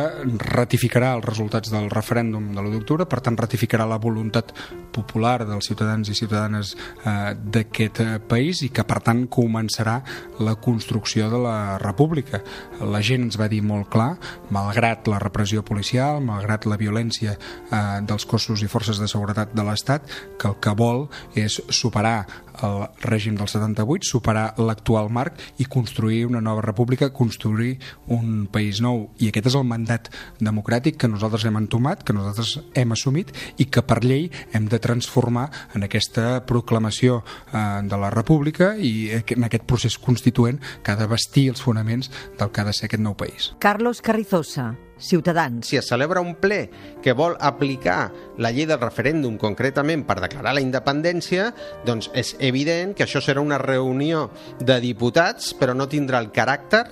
ratificarà 0.52 1.14
els 1.16 1.24
resultats 1.26 1.72
del 1.72 1.88
referèndum 1.92 2.50
de 2.52 2.60
l'1 2.60 2.74
d'octubre, 2.76 3.06
per 3.08 3.22
tant 3.24 3.38
ratificarà 3.40 3.86
la 3.88 4.00
voluntat 4.04 4.52
popular 4.92 5.46
dels 5.48 5.70
ciutadans 5.70 6.10
i 6.12 6.16
ciutadanes 6.18 6.74
eh, 6.76 7.36
d'aquest 7.38 8.02
eh, 8.04 8.08
país 8.20 8.64
i 8.68 8.70
que 8.74 8.84
per 8.88 9.00
tant 9.06 9.24
començarà 9.32 10.02
la 10.44 10.58
construcció 10.60 11.30
de 11.32 11.40
la 11.46 11.58
república. 11.80 12.42
La 12.84 13.00
gent 13.00 13.30
ens 13.30 13.40
va 13.40 13.48
dir 13.48 13.62
molt 13.64 13.88
clar, 13.94 14.18
malgrat 14.52 15.08
la 15.08 15.22
repressió 15.24 15.64
policial, 15.64 16.20
malgrat 16.26 16.68
la 16.68 16.80
violència 16.80 17.38
eh, 17.38 17.82
dels 18.04 18.28
cossos 18.28 18.64
i 18.66 18.72
forces 18.72 19.00
de 19.00 19.08
seguretat 19.08 19.56
de 19.56 19.64
l'Estat, 19.64 20.12
que 20.38 20.52
el 20.52 20.60
que 20.60 20.76
vol 20.76 21.08
és 21.38 21.62
superar 21.70 22.26
el 22.64 22.88
règim 23.04 23.36
del 23.38 23.50
78, 23.50 24.08
superar 24.08 24.46
l'actual 24.58 25.10
marc 25.14 25.40
i 25.62 25.66
construir 25.66 26.26
una 26.28 26.42
nova 26.42 26.62
república, 26.66 27.12
construir 27.14 27.78
un 28.14 28.48
país 28.52 28.82
nou. 28.82 29.08
I 29.20 29.30
aquest 29.32 29.52
és 29.52 29.58
el 29.60 29.68
mandat 29.68 30.10
democràtic 30.40 30.98
que 31.02 31.12
nosaltres 31.12 31.46
hem 31.48 31.60
entomat, 31.60 32.04
que 32.04 32.16
nosaltres 32.16 32.58
hem 32.78 32.96
assumit 32.96 33.34
i 33.58 33.70
que 33.70 33.84
per 33.86 34.02
llei 34.06 34.30
hem 34.54 34.68
de 34.72 34.82
transformar 34.84 35.50
en 35.76 35.88
aquesta 35.88 36.42
proclamació 36.48 37.22
eh, 37.22 37.84
de 37.84 38.02
la 38.02 38.12
república 38.14 38.74
i 38.78 39.10
en 39.14 39.48
aquest 39.48 39.68
procés 39.70 39.98
constituent 39.98 40.62
que 40.84 40.94
ha 40.94 41.00
de 41.00 41.10
vestir 41.10 41.50
els 41.52 41.64
fonaments 41.64 42.12
del 42.40 42.52
que 42.52 42.62
ha 42.62 42.68
de 42.68 42.76
ser 42.76 42.90
aquest 42.90 43.04
nou 43.04 43.18
país. 43.18 43.54
Carlos 43.64 44.02
Carrizosa, 44.02 44.74
Ciutadans. 45.00 45.68
Si 45.68 45.78
es 45.78 45.88
celebra 45.88 46.22
un 46.22 46.36
ple 46.42 46.70
que 47.04 47.14
vol 47.14 47.38
aplicar 47.40 48.12
la 48.38 48.52
llei 48.52 48.68
del 48.70 48.82
referèndum 48.82 49.38
concretament 49.42 50.06
per 50.08 50.20
declarar 50.22 50.56
la 50.58 50.64
independència, 50.64 51.52
doncs 51.86 52.12
és 52.18 52.36
evident 52.40 52.96
que 52.98 53.06
això 53.06 53.22
serà 53.24 53.44
una 53.44 53.62
reunió 53.62 54.30
de 54.60 54.80
diputats, 54.84 55.54
però 55.58 55.76
no 55.78 55.90
tindrà 55.90 56.22
el 56.24 56.32
caràcter 56.34 56.86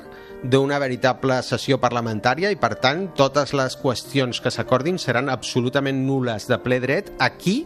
d'una 0.45 0.77
veritable 0.79 1.39
sessió 1.43 1.79
parlamentària 1.81 2.51
i, 2.53 2.57
per 2.59 2.75
tant, 2.81 3.07
totes 3.17 3.53
les 3.57 3.77
qüestions 3.81 4.41
que 4.43 4.51
s'acordin 4.53 4.99
seran 5.01 5.31
absolutament 5.33 6.05
nules 6.05 6.45
de 6.49 6.59
ple 6.61 6.79
dret 6.83 7.09
aquí 7.23 7.63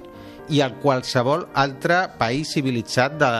i 0.50 0.62
a 0.66 0.70
qualsevol 0.82 1.48
altre 1.54 2.02
país 2.20 2.54
civilitzat 2.56 3.18
de, 3.22 3.32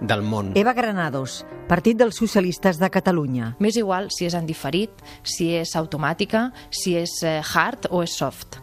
del 0.00 0.22
món. 0.22 0.52
Eva 0.58 0.74
Granados, 0.76 1.42
Partit 1.68 1.96
dels 1.98 2.18
Socialistes 2.18 2.78
de 2.78 2.90
Catalunya. 2.92 3.54
M'és 3.62 3.78
igual 3.80 4.10
si 4.14 4.26
és 4.28 4.36
en 4.38 4.46
diferit, 4.46 4.92
si 5.22 5.52
és 5.56 5.76
automàtica, 5.78 6.50
si 6.70 6.96
és 6.98 7.20
eh, 7.24 7.40
hard 7.40 7.88
o 7.90 8.02
és 8.04 8.18
soft 8.18 8.60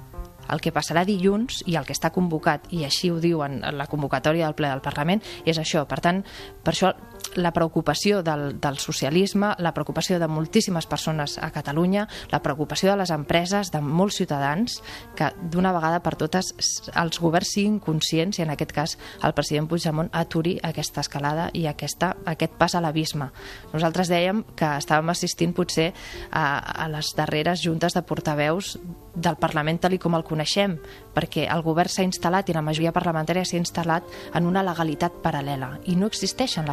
el 0.50 0.62
que 0.66 0.74
passarà 0.74 1.04
dilluns 1.06 1.62
i 1.70 1.78
el 1.78 1.86
que 1.86 1.94
està 1.94 2.10
convocat, 2.14 2.68
i 2.74 2.84
així 2.88 3.12
ho 3.14 3.20
diu 3.22 3.44
en 3.46 3.60
la 3.78 3.88
convocatòria 3.90 4.48
del 4.48 4.58
ple 4.58 4.72
del 4.72 4.82
Parlament, 4.82 5.22
és 5.46 5.60
això. 5.62 5.86
Per 5.90 6.00
tant, 6.02 6.24
per 6.66 6.74
això 6.74 6.94
la 7.36 7.52
preocupació 7.54 8.24
del, 8.24 8.60
del 8.60 8.80
socialisme, 8.80 9.54
la 9.60 9.74
preocupació 9.74 10.20
de 10.20 10.28
moltíssimes 10.28 10.88
persones 10.90 11.38
a 11.38 11.52
Catalunya, 11.52 12.08
la 12.32 12.42
preocupació 12.44 12.92
de 12.92 12.98
les 13.02 13.12
empreses, 13.14 13.72
de 13.72 13.82
molts 13.82 14.20
ciutadans, 14.20 14.80
que 15.16 15.32
d'una 15.52 15.74
vegada 15.76 16.02
per 16.06 16.16
totes 16.20 16.54
els 16.96 17.20
governs 17.22 17.54
siguin 17.56 17.80
conscients, 17.84 18.40
i 18.40 18.46
en 18.46 18.54
aquest 18.54 18.74
cas 18.76 18.98
el 19.24 19.36
president 19.38 19.70
Puigdemont 19.70 20.12
aturi 20.14 20.58
aquesta 20.64 21.04
escalada 21.06 21.50
i 21.54 21.66
aquesta, 21.70 22.16
aquest 22.26 22.58
pas 22.60 22.76
a 22.76 22.84
l'abisme. 22.84 23.30
Nosaltres 23.74 24.12
dèiem 24.12 24.44
que 24.56 24.74
estàvem 24.80 25.14
assistint 25.14 25.54
potser 25.58 25.92
a, 26.32 26.60
a 26.86 26.90
les 26.92 27.14
darreres 27.18 27.62
juntes 27.64 27.96
de 27.96 28.06
portaveus 28.06 28.78
del 29.16 29.38
Parlament 29.42 29.80
tal 29.82 29.98
com 30.00 30.16
el 30.16 30.24
coneixem, 30.24 30.78
perquè 31.16 31.48
el 31.52 31.64
govern 31.66 31.92
s'ha 31.92 32.06
instal·lat 32.06 32.50
i 32.50 32.56
la 32.56 32.64
majoria 32.64 32.94
parlamentària 32.96 33.46
s'ha 33.46 33.60
instal·lat 33.60 34.06
en 34.38 34.48
una 34.48 34.64
legalitat 34.64 35.20
paral·lela 35.24 35.74
i 35.90 35.98
no 36.00 36.08
existeixen 36.08 36.68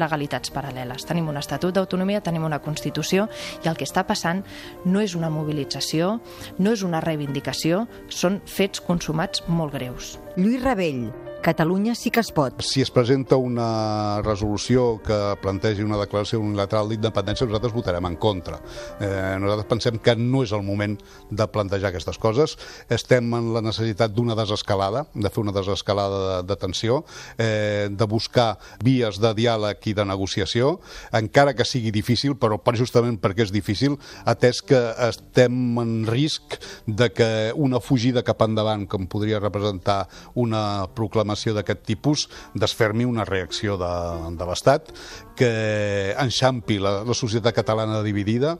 legalitats 0.00 0.52
paral·leles. 0.54 1.06
Tenim 1.08 1.28
un 1.30 1.40
Estatut 1.40 1.74
d'autonomia, 1.74 2.22
tenim 2.24 2.44
una 2.46 2.60
Constitució 2.64 3.28
i 3.64 3.70
el 3.70 3.78
que 3.78 3.88
està 3.88 4.04
passant 4.06 4.44
no 4.84 5.02
és 5.04 5.16
una 5.18 5.30
mobilització, 5.32 6.18
no 6.58 6.74
és 6.74 6.84
una 6.86 7.02
reivindicació, 7.04 7.84
són 8.08 8.40
fets 8.46 8.82
consumats 8.84 9.44
molt 9.48 9.74
greus. 9.76 10.16
Lluís 10.36 10.62
Rebell, 10.64 11.08
Catalunya 11.44 11.92
sí 11.94 12.08
que 12.08 12.22
es 12.24 12.30
pot. 12.32 12.62
Si 12.64 12.80
es 12.80 12.88
presenta 12.88 13.36
una 13.36 14.22
resolució 14.24 15.02
que 15.04 15.16
plantegi 15.42 15.84
una 15.84 15.98
declaració 16.00 16.38
unilateral 16.40 16.88
d'independència, 16.88 17.44
nosaltres 17.44 17.74
votarem 17.74 18.06
en 18.08 18.14
contra. 18.16 18.56
Eh, 18.96 19.36
nosaltres 19.42 19.68
pensem 19.68 19.98
que 20.00 20.14
no 20.16 20.40
és 20.40 20.54
el 20.56 20.62
moment 20.64 20.94
de 21.28 21.46
plantejar 21.52 21.90
aquestes 21.90 22.16
coses. 22.22 22.54
Estem 22.88 23.28
en 23.36 23.50
la 23.52 23.60
necessitat 23.60 24.14
d'una 24.16 24.32
desescalada, 24.38 25.02
de 25.12 25.32
fer 25.34 25.42
una 25.42 25.52
desescalada 25.52 26.22
de, 26.22 26.38
de 26.48 26.56
tensió, 26.62 27.02
eh, 27.36 27.92
de 27.92 28.08
buscar 28.08 28.54
vies 28.80 29.20
de 29.20 29.34
diàleg 29.36 29.84
i 29.92 29.94
de 30.00 30.08
negociació, 30.08 30.78
encara 31.12 31.52
que 31.52 31.68
sigui 31.68 31.92
difícil, 31.92 32.38
però 32.40 32.56
per 32.56 32.78
justament 32.80 33.20
perquè 33.20 33.44
és 33.44 33.52
difícil, 33.52 33.98
atès 34.24 34.62
que 34.64 34.80
estem 35.10 35.76
en 35.84 35.92
risc 36.08 36.56
de 36.88 37.12
que 37.12 37.30
una 37.52 37.84
fugida 37.84 38.24
cap 38.24 38.40
endavant, 38.48 38.88
com 38.88 39.04
podria 39.04 39.44
representar 39.44 40.06
una 40.40 40.88
proclamació 40.96 41.33
informació 41.34 41.54
d'aquest 41.54 41.82
tipus 41.84 42.28
desfermi 42.54 43.04
una 43.04 43.24
reacció 43.26 43.76
de, 43.76 43.92
de 44.38 44.46
l'Estat 44.46 44.92
que 45.36 46.14
enxampi 46.20 46.78
la, 46.78 47.02
la 47.04 47.14
societat 47.14 47.54
catalana 47.54 48.02
dividida 48.06 48.56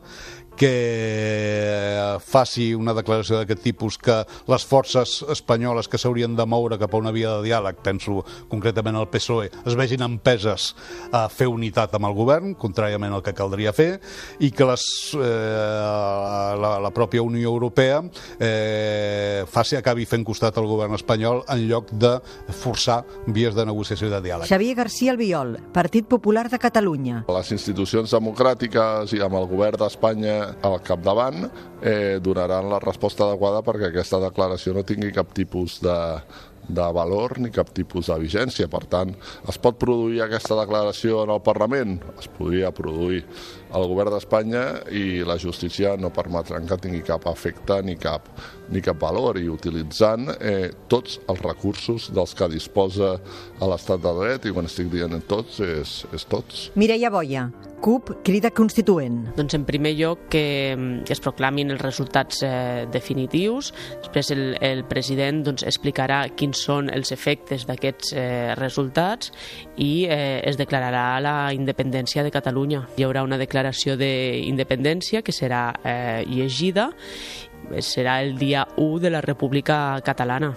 que 0.56 2.18
faci 2.24 2.72
una 2.76 2.94
declaració 2.96 3.40
d'aquest 3.40 3.62
tipus 3.64 3.98
que 3.98 4.20
les 4.50 4.66
forces 4.66 5.16
espanyoles 5.32 5.88
que 5.90 5.98
s'haurien 6.00 6.36
de 6.36 6.46
moure 6.46 6.78
cap 6.80 6.94
a 6.94 7.00
una 7.00 7.12
via 7.14 7.36
de 7.36 7.48
diàleg, 7.48 7.80
penso 7.84 8.22
concretament 8.50 8.96
al 8.98 9.08
PSOE, 9.12 9.50
es 9.64 9.76
vegin 9.78 10.04
empeses 10.06 10.72
a 11.14 11.26
fer 11.32 11.48
unitat 11.50 11.94
amb 11.96 12.08
el 12.08 12.16
govern, 12.16 12.54
contràriament 12.58 13.14
al 13.14 13.24
que 13.24 13.34
caldria 13.36 13.74
fer, 13.76 13.98
i 14.40 14.50
que 14.54 14.68
les, 14.68 14.84
eh, 15.18 16.54
la, 16.60 16.76
la 16.82 16.92
pròpia 16.94 17.24
Unió 17.24 17.50
Europea 17.52 18.02
eh, 18.38 19.44
faci, 19.50 19.78
acabi 19.78 20.06
fent 20.08 20.24
costat 20.26 20.58
al 20.58 20.68
govern 20.70 20.94
espanyol 20.98 21.44
en 21.50 21.66
lloc 21.68 21.90
de 21.92 22.16
forçar 22.62 23.02
vies 23.26 23.54
de 23.56 23.66
negociació 23.66 24.08
i 24.08 24.14
de 24.14 24.22
diàleg. 24.28 24.48
Xavier 24.48 24.78
García 24.78 25.14
Albiol, 25.14 25.56
Partit 25.74 26.08
Popular 26.08 26.48
de 26.50 26.60
Catalunya. 26.62 27.24
Les 27.28 27.52
institucions 27.56 28.12
democràtiques 28.14 29.14
i 29.16 29.22
amb 29.24 29.38
el 29.40 29.48
govern 29.50 29.80
d'Espanya 29.80 30.43
al 30.66 30.80
capdavant 30.84 31.46
eh, 31.82 32.18
donaran 32.22 32.70
la 32.72 32.80
resposta 32.82 33.28
adequada 33.28 33.62
perquè 33.66 33.90
aquesta 33.90 34.20
declaració 34.22 34.74
no 34.74 34.84
tingui 34.86 35.12
cap 35.14 35.32
tipus 35.36 35.80
de, 35.84 35.98
de 36.68 36.86
valor 36.96 37.38
ni 37.38 37.50
cap 37.52 37.70
tipus 37.74 38.08
de 38.10 38.18
vigència. 38.22 38.68
Per 38.72 38.84
tant, 38.90 39.12
es 39.48 39.58
pot 39.60 39.78
produir 39.80 40.22
aquesta 40.24 40.56
declaració 40.60 41.24
en 41.24 41.34
el 41.34 41.42
Parlament? 41.44 41.98
Es 42.18 42.30
podria 42.32 42.72
produir 42.74 43.24
al 43.74 43.88
govern 43.90 44.14
d'Espanya 44.14 44.64
i 44.94 45.24
la 45.26 45.36
justícia 45.40 45.96
no 46.00 46.12
permetran 46.14 46.68
que 46.68 46.78
tingui 46.80 47.02
cap 47.06 47.26
efecte 47.30 47.80
ni 47.82 47.96
cap, 48.00 48.30
ni 48.70 48.82
cap 48.84 49.00
valor 49.02 49.38
i 49.40 49.48
utilitzant 49.50 50.30
eh, 50.38 50.70
tots 50.88 51.18
els 51.28 51.42
recursos 51.42 52.10
dels 52.14 52.34
que 52.38 52.50
disposa 52.52 53.16
l'estat 53.64 54.02
de 54.04 54.16
dret 54.20 54.46
i 54.46 54.54
quan 54.54 54.70
estic 54.70 54.90
dient 54.92 55.18
tots 55.28 55.60
és, 55.64 56.02
és 56.14 56.26
tots. 56.30 56.68
Mireia 56.78 57.10
Boia, 57.12 57.48
CUP 57.84 58.22
crida 58.24 58.48
constituent. 58.56 59.18
Doncs 59.36 59.58
en 59.58 59.66
primer 59.68 59.92
lloc 59.98 60.22
que, 60.32 60.46
que 61.04 61.12
es 61.12 61.20
proclamin 61.20 61.74
els 61.74 61.82
resultats 61.82 62.40
eh, 62.46 62.86
definitius, 62.88 63.74
després 64.00 64.30
el, 64.32 64.44
el 64.64 64.80
president 64.88 65.42
doncs, 65.44 65.66
explicarà 65.68 66.22
quins 66.32 66.62
són 66.64 66.88
els 66.88 67.12
efectes 67.12 67.66
d'aquests 67.68 68.14
eh, 68.16 68.54
resultats 68.56 69.34
i 69.76 70.06
eh, 70.08 70.40
es 70.48 70.56
declararà 70.56 71.20
la 71.20 71.36
independència 71.52 72.24
de 72.24 72.32
Catalunya. 72.32 72.86
Hi 72.96 73.04
haurà 73.04 73.26
una 73.26 73.36
declaració 73.36 73.63
d'independència 73.96 75.22
que 75.22 75.32
serà 75.32 75.64
eh, 75.84 76.24
llegida, 76.28 76.90
serà 77.80 78.20
el 78.22 78.36
dia 78.38 78.66
1 78.76 79.00
de 79.00 79.10
la 79.10 79.24
República 79.24 80.00
Catalana. 80.04 80.54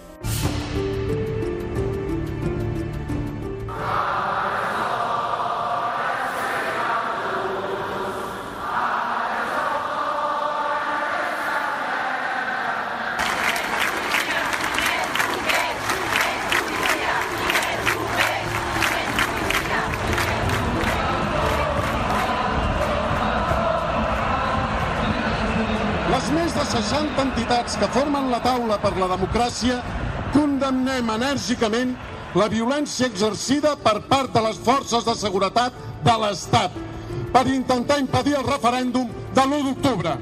De 26.58 26.66
60 26.66 27.22
entitats 27.22 27.76
que 27.78 27.88
formen 27.94 28.32
la 28.32 28.40
taula 28.42 28.80
per 28.82 28.96
la 28.98 29.06
democràcia 29.12 29.76
condemnem 30.34 31.12
enèrgicament 31.14 31.92
la 32.38 32.48
violència 32.50 33.06
exercida 33.12 33.76
per 33.84 34.00
part 34.10 34.34
de 34.34 34.42
les 34.42 34.58
forces 34.66 35.06
de 35.06 35.14
seguretat 35.20 35.78
de 36.08 36.16
l'Estat 36.24 36.80
per 37.36 37.44
intentar 37.54 38.00
impedir 38.02 38.34
el 38.40 38.48
referèndum 38.48 39.12
de 39.38 39.44
l'1 39.44 39.68
d'octubre. 39.68 40.16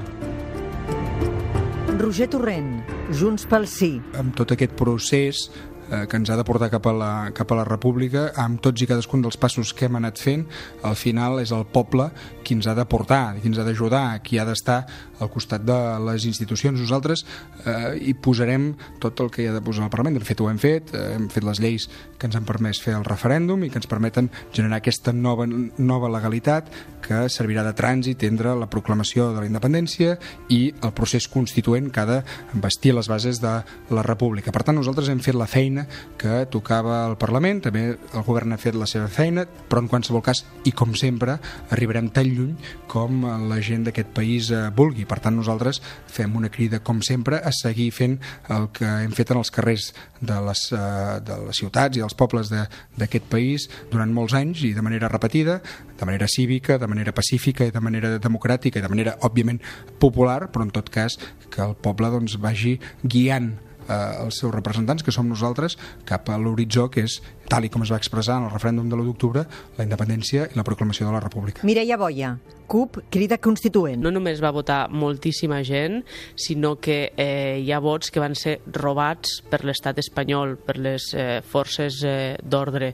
Roger 1.96 2.28
Torrent, 2.28 2.70
Junts 3.16 3.48
pel 3.48 3.64
Sí. 3.70 3.94
Amb 4.20 4.36
tot 4.36 4.52
aquest 4.52 4.76
procés 4.76 5.46
eh, 5.90 6.06
que 6.08 6.16
ens 6.16 6.30
ha 6.30 6.36
de 6.36 6.44
portar 6.44 6.70
cap 6.70 6.86
a, 6.86 6.92
la, 6.92 7.10
cap 7.34 7.52
a 7.52 7.58
la 7.58 7.64
república 7.66 8.28
amb 8.42 8.60
tots 8.62 8.82
i 8.82 8.88
cadascun 8.88 9.22
dels 9.24 9.38
passos 9.40 9.72
que 9.76 9.86
hem 9.88 9.98
anat 9.98 10.20
fent 10.20 10.46
al 10.86 10.96
final 10.98 11.40
és 11.42 11.52
el 11.54 11.66
poble 11.72 12.08
qui 12.44 12.56
ens 12.56 12.66
ha 12.66 12.74
de 12.78 12.86
portar, 12.88 13.36
qui 13.40 13.50
ens 13.50 13.60
ha 13.60 13.66
d'ajudar 13.66 14.20
qui 14.26 14.40
ha 14.40 14.46
d'estar 14.48 14.82
al 15.20 15.30
costat 15.32 15.64
de 15.66 15.78
les 16.06 16.26
institucions 16.28 16.80
nosaltres 16.80 17.24
eh, 17.64 17.96
hi 18.08 18.14
posarem 18.14 18.72
tot 19.02 19.20
el 19.24 19.30
que 19.32 19.44
hi 19.44 19.50
ha 19.50 19.54
de 19.56 19.62
posar 19.64 19.86
al 19.86 19.92
Parlament 19.92 20.18
de 20.18 20.24
fet 20.26 20.40
ho 20.40 20.50
hem 20.50 20.60
fet, 20.62 20.92
eh, 20.94 21.14
hem 21.16 21.28
fet 21.32 21.46
les 21.46 21.60
lleis 21.62 21.88
que 22.16 22.28
ens 22.28 22.36
han 22.38 22.46
permès 22.48 22.80
fer 22.82 22.96
el 22.96 23.06
referèndum 23.06 23.64
i 23.64 23.70
que 23.70 23.80
ens 23.80 23.90
permeten 23.90 24.30
generar 24.52 24.80
aquesta 24.80 25.12
nova, 25.12 25.46
nova 25.46 26.10
legalitat 26.12 26.70
que 27.06 27.26
servirà 27.32 27.62
de 27.66 27.74
trànsit 27.76 28.24
entre 28.26 28.54
la 28.58 28.68
proclamació 28.70 29.30
de 29.32 29.42
la 29.42 29.48
independència 29.48 30.16
i 30.52 30.72
el 30.82 30.92
procés 30.96 31.28
constituent 31.30 31.90
que 31.92 32.02
ha 32.02 32.06
de 32.08 32.18
vestir 32.62 32.94
les 32.96 33.08
bases 33.08 33.40
de 33.42 33.52
la 33.94 34.02
república. 34.06 34.52
Per 34.52 34.64
tant, 34.66 34.76
nosaltres 34.78 35.10
hem 35.12 35.20
fet 35.22 35.36
la 35.38 35.48
feina 35.50 35.86
que 36.18 36.44
tocava 36.50 37.04
al 37.04 37.16
Parlament, 37.20 37.62
també 37.68 37.86
el 37.94 38.26
govern 38.26 38.54
ha 38.54 38.60
fet 38.60 38.76
la 38.78 38.88
seva 38.90 39.08
feina, 39.12 39.46
però 39.46 39.84
en 39.84 39.90
qualsevol 39.92 40.24
cas, 40.26 40.42
i 40.66 40.72
com 40.76 40.94
sempre, 40.98 41.38
arribarem 41.74 42.10
tan 42.10 42.28
lluny 42.30 42.54
com 42.90 43.24
la 43.50 43.60
gent 43.62 43.86
d'aquest 43.86 44.12
país 44.16 44.50
eh, 44.50 44.66
Per 45.06 45.18
tant, 45.22 45.36
nosaltres 45.38 45.80
fem 46.10 46.34
una 46.38 46.50
crida, 46.52 46.80
com 46.84 47.02
sempre, 47.04 47.38
a 47.38 47.52
seguir 47.54 47.90
fent 47.94 48.18
el 48.52 48.68
que 48.74 48.88
hem 49.04 49.14
fet 49.16 49.32
en 49.32 49.40
els 49.40 49.52
carrers 49.54 49.90
de 50.20 50.38
les, 50.48 50.62
eh, 50.72 51.18
de 51.26 51.38
les 51.46 51.60
ciutats 51.60 51.96
i 51.96 52.02
dels 52.02 52.16
pobles 52.18 52.50
d'aquest 52.52 53.28
país 53.32 53.68
durant 53.92 54.12
molts 54.12 54.34
anys 54.38 54.64
i 54.66 54.72
de 54.76 54.84
manera 54.84 55.10
repetida, 55.12 55.60
de 55.96 56.08
manera 56.08 56.28
cívica, 56.28 56.78
de 56.78 56.90
manera 56.90 57.14
pacífica 57.14 57.66
i 57.66 57.74
de 57.74 57.82
manera 57.82 58.16
democràtica 58.18 58.80
i 58.80 58.84
de 58.84 58.92
manera, 58.92 59.16
òbviament, 59.26 59.62
popular, 60.00 60.46
però 60.52 60.66
en 60.66 60.74
tot 60.74 60.90
cas 60.90 61.18
que 61.50 61.62
el 61.62 61.76
poble 61.80 62.10
doncs, 62.12 62.36
vagi 62.42 62.76
guiant 63.02 63.54
eh, 63.88 64.24
els 64.24 64.40
seus 64.40 64.54
representants, 64.54 65.04
que 65.04 65.14
som 65.14 65.28
nosaltres, 65.28 65.78
cap 66.08 66.28
a 66.30 66.38
l'horitzó 66.40 66.88
que 66.90 67.06
és, 67.06 67.20
tal 67.48 67.66
i 67.66 67.72
com 67.72 67.86
es 67.86 67.92
va 67.92 68.00
expressar 68.00 68.40
en 68.40 68.48
el 68.48 68.54
referèndum 68.54 68.90
de 68.90 68.98
l'1 68.98 69.08
d'octubre, 69.10 69.46
la 69.78 69.86
independència 69.86 70.50
i 70.50 70.58
la 70.58 70.66
proclamació 70.66 71.08
de 71.08 71.16
la 71.16 71.22
república. 71.22 71.66
Mireia 71.66 71.98
Boia, 72.00 72.36
CUP 72.66 72.98
crida 73.10 73.38
constituent. 73.38 74.00
No 74.02 74.10
només 74.10 74.42
va 74.42 74.52
votar 74.54 74.86
moltíssima 74.90 75.62
gent, 75.64 76.02
sinó 76.34 76.74
que 76.82 77.12
eh, 77.16 77.62
hi 77.62 77.70
ha 77.72 77.80
vots 77.82 78.10
que 78.10 78.22
van 78.22 78.34
ser 78.38 78.58
robats 78.74 79.40
per 79.50 79.62
l'estat 79.64 79.98
espanyol, 80.02 80.56
per 80.58 80.76
les 80.82 81.12
eh, 81.14 81.40
forces 81.46 82.02
eh, 82.04 82.34
d'ordre, 82.42 82.92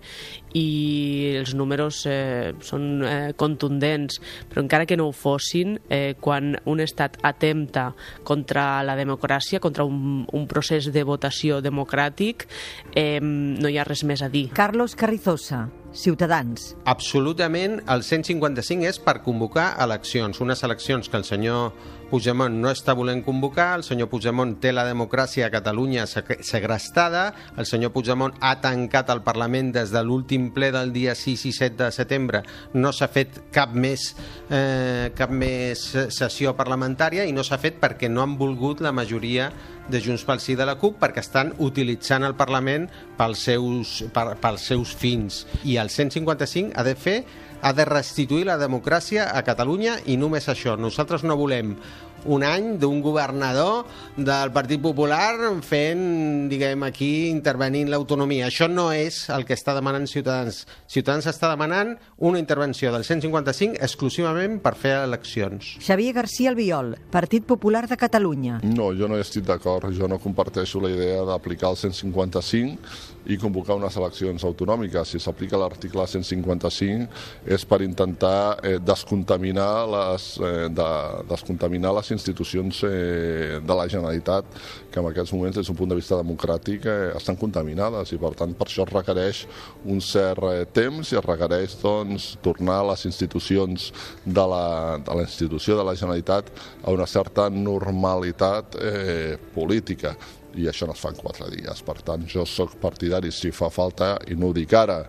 i 0.59 1.33
els 1.41 1.55
números 1.57 2.03
eh, 2.07 2.53
són 2.65 2.89
eh, 3.09 3.33
contundents, 3.41 4.21
però 4.51 4.65
encara 4.65 4.87
que 4.87 4.99
no 5.01 5.09
ho 5.09 5.17
fossin, 5.17 5.79
eh, 5.89 6.15
quan 6.21 6.53
un 6.69 6.85
estat 6.85 7.17
atempta 7.25 7.91
contra 8.29 8.83
la 8.85 8.97
democràcia, 8.99 9.61
contra 9.61 9.89
un, 9.89 10.27
un 10.29 10.47
procés 10.51 10.93
de 10.93 11.07
votació 11.09 11.63
democràtic, 11.65 12.47
eh, 12.95 13.21
no 13.23 13.73
hi 13.73 13.81
ha 13.81 13.89
res 13.89 14.05
més 14.05 14.23
a 14.23 14.29
dir. 14.29 14.42
Carlos 14.49 14.97
Carrizosa, 14.97 15.69
Ciutadans. 15.93 16.75
Absolutament, 16.89 17.83
el 17.93 18.03
155 18.03 18.89
és 18.89 18.99
per 19.03 19.21
convocar 19.23 19.75
eleccions, 19.85 20.41
unes 20.41 20.63
eleccions 20.65 21.11
que 21.11 21.21
el 21.21 21.27
senyor 21.29 21.75
Puigdemont 22.13 22.53
no 22.61 22.69
està 22.69 22.93
volent 22.93 23.23
convocar, 23.25 23.71
el 23.79 23.85
senyor 23.87 24.11
Puigdemont 24.13 24.59
té 24.61 24.69
la 24.73 24.85
democràcia 24.85 25.47
a 25.47 25.53
Catalunya 25.53 26.05
segrestada, 26.09 27.23
el 27.57 27.69
senyor 27.69 27.93
Puigdemont 27.95 28.35
ha 28.41 28.55
tancat 28.61 29.09
el 29.13 29.23
Parlament 29.25 29.71
des 29.73 29.93
de 29.93 30.03
l'últim 30.05 30.51
ple 30.53 30.69
del 30.75 30.93
dia 30.93 31.15
6 31.17 31.47
i 31.49 31.53
7 31.57 31.79
de 31.79 31.91
setembre, 31.93 32.43
no 32.75 32.93
s'ha 32.93 33.09
fet 33.13 33.41
cap 33.53 33.73
més, 33.73 34.11
eh, 34.51 35.13
cap 35.17 35.33
més 35.33 35.87
sessió 36.13 36.53
parlamentària 36.57 37.25
i 37.25 37.33
no 37.33 37.45
s'ha 37.45 37.61
fet 37.61 37.81
perquè 37.81 38.13
no 38.13 38.25
han 38.25 38.37
volgut 38.37 38.85
la 38.85 38.93
majoria 38.93 39.49
de 39.91 40.01
Junts 40.05 40.25
pel 40.29 40.41
Sí 40.43 40.57
de 40.59 40.67
la 40.69 40.77
CUP 40.79 40.99
perquè 41.03 41.23
estan 41.25 41.53
utilitzant 41.63 42.27
el 42.27 42.37
Parlament 42.39 42.89
pels 43.19 43.47
seus, 43.49 44.03
per, 44.15 44.37
pels 44.43 44.69
seus 44.73 44.93
fins. 44.95 45.43
I 45.65 45.79
el 45.83 45.91
155 45.91 46.77
ha 46.77 46.87
de 46.87 46.95
fer 46.95 47.17
ha 47.63 47.73
de 47.73 47.85
restituir 47.87 48.45
la 48.49 48.59
democràcia 48.59 49.29
a 49.31 49.45
Catalunya 49.47 49.95
i 50.11 50.17
només 50.19 50.49
això. 50.51 50.75
Nosaltres 50.75 51.23
no 51.23 51.39
volem 51.39 51.77
un 52.27 52.45
any 52.47 52.77
d'un 52.79 53.01
governador 53.03 53.87
del 54.17 54.53
Partit 54.55 54.81
Popular 54.83 55.53
fent, 55.65 56.49
diguem, 56.51 56.85
aquí 56.87 57.29
intervenint 57.31 57.91
l'autonomia. 57.91 58.49
Això 58.49 58.69
no 58.71 58.91
és 58.95 59.25
el 59.33 59.47
que 59.49 59.57
està 59.57 59.75
demanant 59.77 60.07
Ciutadans. 60.11 60.63
Ciutadans 60.91 61.27
està 61.31 61.51
demanant 61.51 61.95
una 62.19 62.41
intervenció 62.43 62.93
del 62.95 63.05
155 63.05 63.81
exclusivament 63.83 64.61
per 64.63 64.75
fer 64.79 64.97
eleccions. 65.03 65.77
Xavier 65.83 66.15
García 66.21 66.53
Albiol, 66.53 66.95
Partit 67.11 67.47
Popular 67.47 67.87
de 67.89 67.97
Catalunya. 67.97 68.61
No, 68.63 68.93
jo 68.97 69.09
no 69.09 69.19
hi 69.19 69.25
estic 69.25 69.47
d'acord. 69.49 69.91
Jo 69.93 70.09
no 70.09 70.21
comparteixo 70.23 70.81
la 70.83 70.93
idea 70.93 71.25
d'aplicar 71.27 71.73
el 71.73 71.81
155 71.81 73.23
i 73.31 73.39
convocar 73.39 73.77
unes 73.79 73.97
eleccions 73.97 74.45
autonòmiques. 74.45 75.13
Si 75.15 75.21
s'aplica 75.23 75.61
l'article 75.61 76.07
155 76.11 77.53
és 77.55 77.67
per 77.69 77.83
intentar 77.87 78.59
eh, 78.63 78.79
descontaminar 78.83 79.87
les, 79.91 80.29
eh, 80.43 80.69
de, 80.73 80.91
descontaminar 81.31 81.95
les 81.99 82.12
institucions 82.13 82.83
eh, 82.89 83.61
de 83.63 83.77
la 83.79 83.87
Generalitat 83.91 84.49
que 84.93 85.01
en 85.01 85.09
aquests 85.09 85.33
moments, 85.35 85.57
des 85.57 85.69
d'un 85.69 85.79
punt 85.79 85.91
de 85.91 85.99
vista 85.99 86.19
democràtic, 86.21 86.87
eh, 86.87 87.13
estan 87.17 87.39
contaminades 87.41 88.13
i 88.13 88.21
per 88.21 88.35
tant 88.39 88.55
per 88.59 88.69
això 88.69 88.87
es 88.87 88.93
requereix 88.93 89.45
un 89.85 90.01
cert 90.05 90.47
eh, 90.51 90.67
temps 90.73 91.13
i 91.13 91.19
es 91.21 91.27
requereix 91.27 91.79
doncs, 91.83 92.33
tornar 92.45 92.81
a 92.83 92.91
les 92.93 93.07
institucions 93.09 93.91
de 94.25 94.47
la, 94.55 94.67
de 95.03 95.19
la 95.19 95.27
institució 95.27 95.79
de 95.79 95.89
la 95.89 95.97
Generalitat 95.97 96.53
a 96.83 96.95
una 96.95 97.07
certa 97.07 97.49
normalitat 97.51 98.79
eh, 98.81 99.39
política 99.55 100.17
i 100.59 100.69
això 100.69 100.87
no 100.89 100.95
es 100.97 101.01
fa 101.03 101.13
en 101.13 101.19
quatre 101.21 101.49
dies. 101.53 101.83
Per 101.87 101.97
tant, 102.05 102.25
jo 102.29 102.45
sóc 102.49 102.77
partidari, 102.83 103.33
si 103.33 103.53
fa 103.55 103.71
falta, 103.73 104.15
i 104.29 104.37
no 104.39 104.51
ho 104.51 104.57
dic 104.57 104.73
ara, 104.77 105.01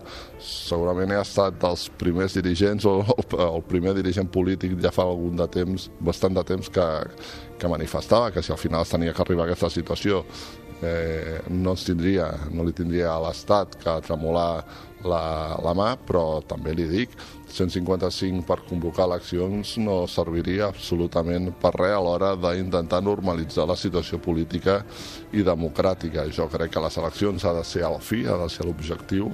segurament 0.43 1.13
he 1.13 1.19
estat 1.21 1.59
dels 1.61 1.87
primers 1.99 2.37
dirigents 2.37 2.87
o 2.89 2.99
el 3.49 3.63
primer 3.69 3.95
dirigent 3.97 4.31
polític 4.31 4.75
ja 4.83 4.93
fa 4.95 5.07
algun 5.07 5.39
de 5.39 5.47
temps, 5.51 5.89
bastant 5.99 6.35
de 6.37 6.43
temps 6.47 6.69
que, 6.73 6.89
que 7.59 7.71
manifestava 7.71 8.31
que 8.31 8.43
si 8.43 8.53
al 8.53 8.61
final 8.61 8.83
es 8.83 8.93
tenia 8.93 9.13
que 9.13 9.23
arribar 9.23 9.47
a 9.47 9.51
aquesta 9.51 9.71
situació 9.73 10.23
eh, 10.83 11.41
no 11.49 11.75
tindria, 11.79 12.31
no 12.51 12.65
li 12.67 12.73
tindria 12.75 13.13
a 13.13 13.21
l'Estat 13.23 13.77
que 13.81 13.99
tremolar 14.07 14.63
la, 15.07 15.55
la 15.63 15.73
mà, 15.77 15.93
però 15.99 16.41
també 16.47 16.73
li 16.75 16.87
dic 16.89 17.17
155 17.53 18.41
per 18.47 18.63
convocar 18.65 19.05
eleccions 19.05 19.75
no 19.77 20.03
serviria 20.09 20.71
absolutament 20.71 21.51
per 21.61 21.73
res 21.75 21.93
a 21.93 22.01
l'hora 22.01 22.33
d'intentar 22.39 23.03
normalitzar 23.05 23.67
la 23.69 23.77
situació 23.77 24.17
política 24.17 24.79
i 25.33 25.45
democràtica. 25.45 26.25
Jo 26.33 26.49
crec 26.49 26.73
que 26.73 26.83
les 26.83 26.97
eleccions 26.97 27.45
ha 27.45 27.53
de 27.53 27.63
ser 27.67 27.85
al 27.85 27.99
fi, 28.01 28.23
ha 28.25 28.39
de 28.41 28.49
ser 28.49 28.65
l'objectiu, 28.65 29.29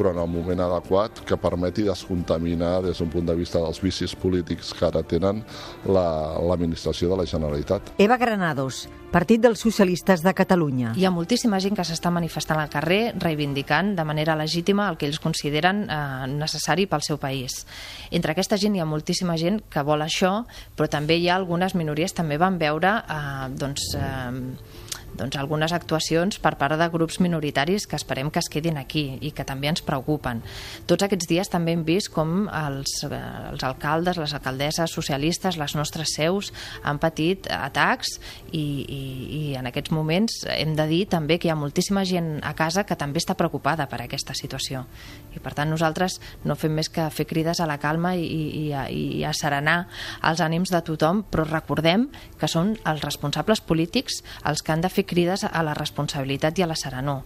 però 0.00 0.14
en 0.14 0.22
el 0.22 0.30
moment 0.32 0.62
adequat 0.64 1.20
que 1.28 1.36
permeti 1.36 1.84
descontaminar 1.84 2.80
des 2.86 2.98
d'un 2.98 3.10
punt 3.12 3.26
de 3.28 3.36
vista 3.36 3.60
dels 3.60 3.82
vicis 3.84 4.16
polítics 4.16 4.72
que 4.72 4.86
ara 4.88 5.02
tenen 5.04 5.44
l'administració 5.84 7.10
la, 7.10 7.14
de 7.14 7.20
la 7.20 7.28
Generalitat. 7.28 7.92
Eva 7.98 8.16
Granados, 8.16 8.88
Partit 9.10 9.42
dels 9.42 9.58
Socialistes 9.58 10.22
de 10.22 10.30
Catalunya. 10.38 10.92
Hi 10.94 11.04
ha 11.04 11.10
moltíssima 11.10 11.58
gent 11.58 11.74
que 11.74 11.82
s'està 11.82 12.12
manifestant 12.14 12.60
al 12.62 12.70
carrer 12.70 13.10
reivindicant 13.18 13.96
de 13.98 14.04
manera 14.06 14.36
legítima 14.38 14.86
el 14.88 14.96
que 15.00 15.09
ells 15.10 15.20
consideren 15.22 15.84
eh, 15.90 16.26
necessari 16.30 16.86
pel 16.90 17.04
seu 17.06 17.18
país. 17.20 17.64
Entre 18.10 18.32
aquesta 18.32 18.58
gent 18.60 18.76
hi 18.76 18.84
ha 18.84 18.88
moltíssima 18.88 19.36
gent 19.40 19.60
que 19.70 19.84
vol 19.86 20.06
això, 20.06 20.44
però 20.78 20.88
també 20.90 21.18
hi 21.18 21.28
ha 21.28 21.36
algunes 21.36 21.76
minories 21.78 22.16
també 22.16 22.38
van 22.40 22.58
veure 22.62 22.96
eh, 23.02 23.50
doncs, 23.60 23.90
eh, 23.98 24.88
doncs, 25.18 25.36
algunes 25.36 25.72
actuacions 25.72 26.38
per 26.42 26.56
part 26.60 26.78
de 26.78 26.88
grups 26.92 27.20
minoritaris 27.20 27.86
que 27.86 27.98
esperem 27.98 28.30
que 28.30 28.40
es 28.40 28.48
quedin 28.50 28.78
aquí 28.78 29.18
i 29.20 29.32
que 29.34 29.44
també 29.44 29.70
ens 29.70 29.82
preocupen. 29.84 30.42
Tots 30.90 31.06
aquests 31.06 31.28
dies 31.30 31.50
també 31.50 31.74
hem 31.74 31.84
vist 31.84 32.12
com 32.14 32.48
els, 32.48 33.02
eh, 33.04 33.20
els 33.50 33.64
alcaldes, 33.66 34.20
les 34.20 34.34
alcaldesses 34.34 34.92
socialistes, 34.92 35.58
les 35.60 35.74
nostres 35.74 36.14
seus 36.16 36.52
han 36.82 37.00
patit 37.02 37.48
atacs 37.50 38.18
i, 38.52 38.62
i, 38.62 39.02
i 39.40 39.42
en 39.58 39.68
aquests 39.70 39.92
moments 39.94 40.44
hem 40.50 40.74
de 40.78 40.86
dir 40.90 41.04
també 41.10 41.38
que 41.38 41.48
hi 41.48 41.54
ha 41.54 41.58
moltíssima 41.58 42.04
gent 42.04 42.38
a 42.46 42.54
casa 42.58 42.84
que 42.84 42.98
també 42.98 43.20
està 43.20 43.36
preocupada 43.38 43.86
per 43.90 44.02
aquesta 44.02 44.34
situació. 44.34 44.84
I 45.34 45.42
per 45.42 45.54
tant 45.54 45.70
nosaltres 45.70 46.18
no 46.44 46.56
fem 46.58 46.74
més 46.76 46.90
que 46.90 47.08
fer 47.14 47.26
crides 47.28 47.60
a 47.60 47.68
la 47.68 47.78
calma 47.82 48.14
i, 48.16 48.26
i, 48.26 48.64
a, 48.72 48.86
i 48.90 49.24
a 49.24 49.32
serenar 49.36 49.84
els 50.26 50.42
ànims 50.44 50.72
de 50.72 50.80
tothom, 50.86 51.24
però 51.30 51.46
recordem 51.46 52.08
que 52.40 52.48
són 52.50 52.74
els 52.88 53.04
responsables 53.04 53.60
polítics 53.60 54.20
els 54.48 54.62
que 54.62 54.72
han 54.74 54.84
de 54.84 54.90
fer 54.92 54.99
crides 55.06 55.44
a 55.44 55.62
la 55.66 55.74
responsabilitat 55.74 56.58
i 56.58 56.64
a 56.64 56.70
la 56.70 56.78
serenor 56.78 57.24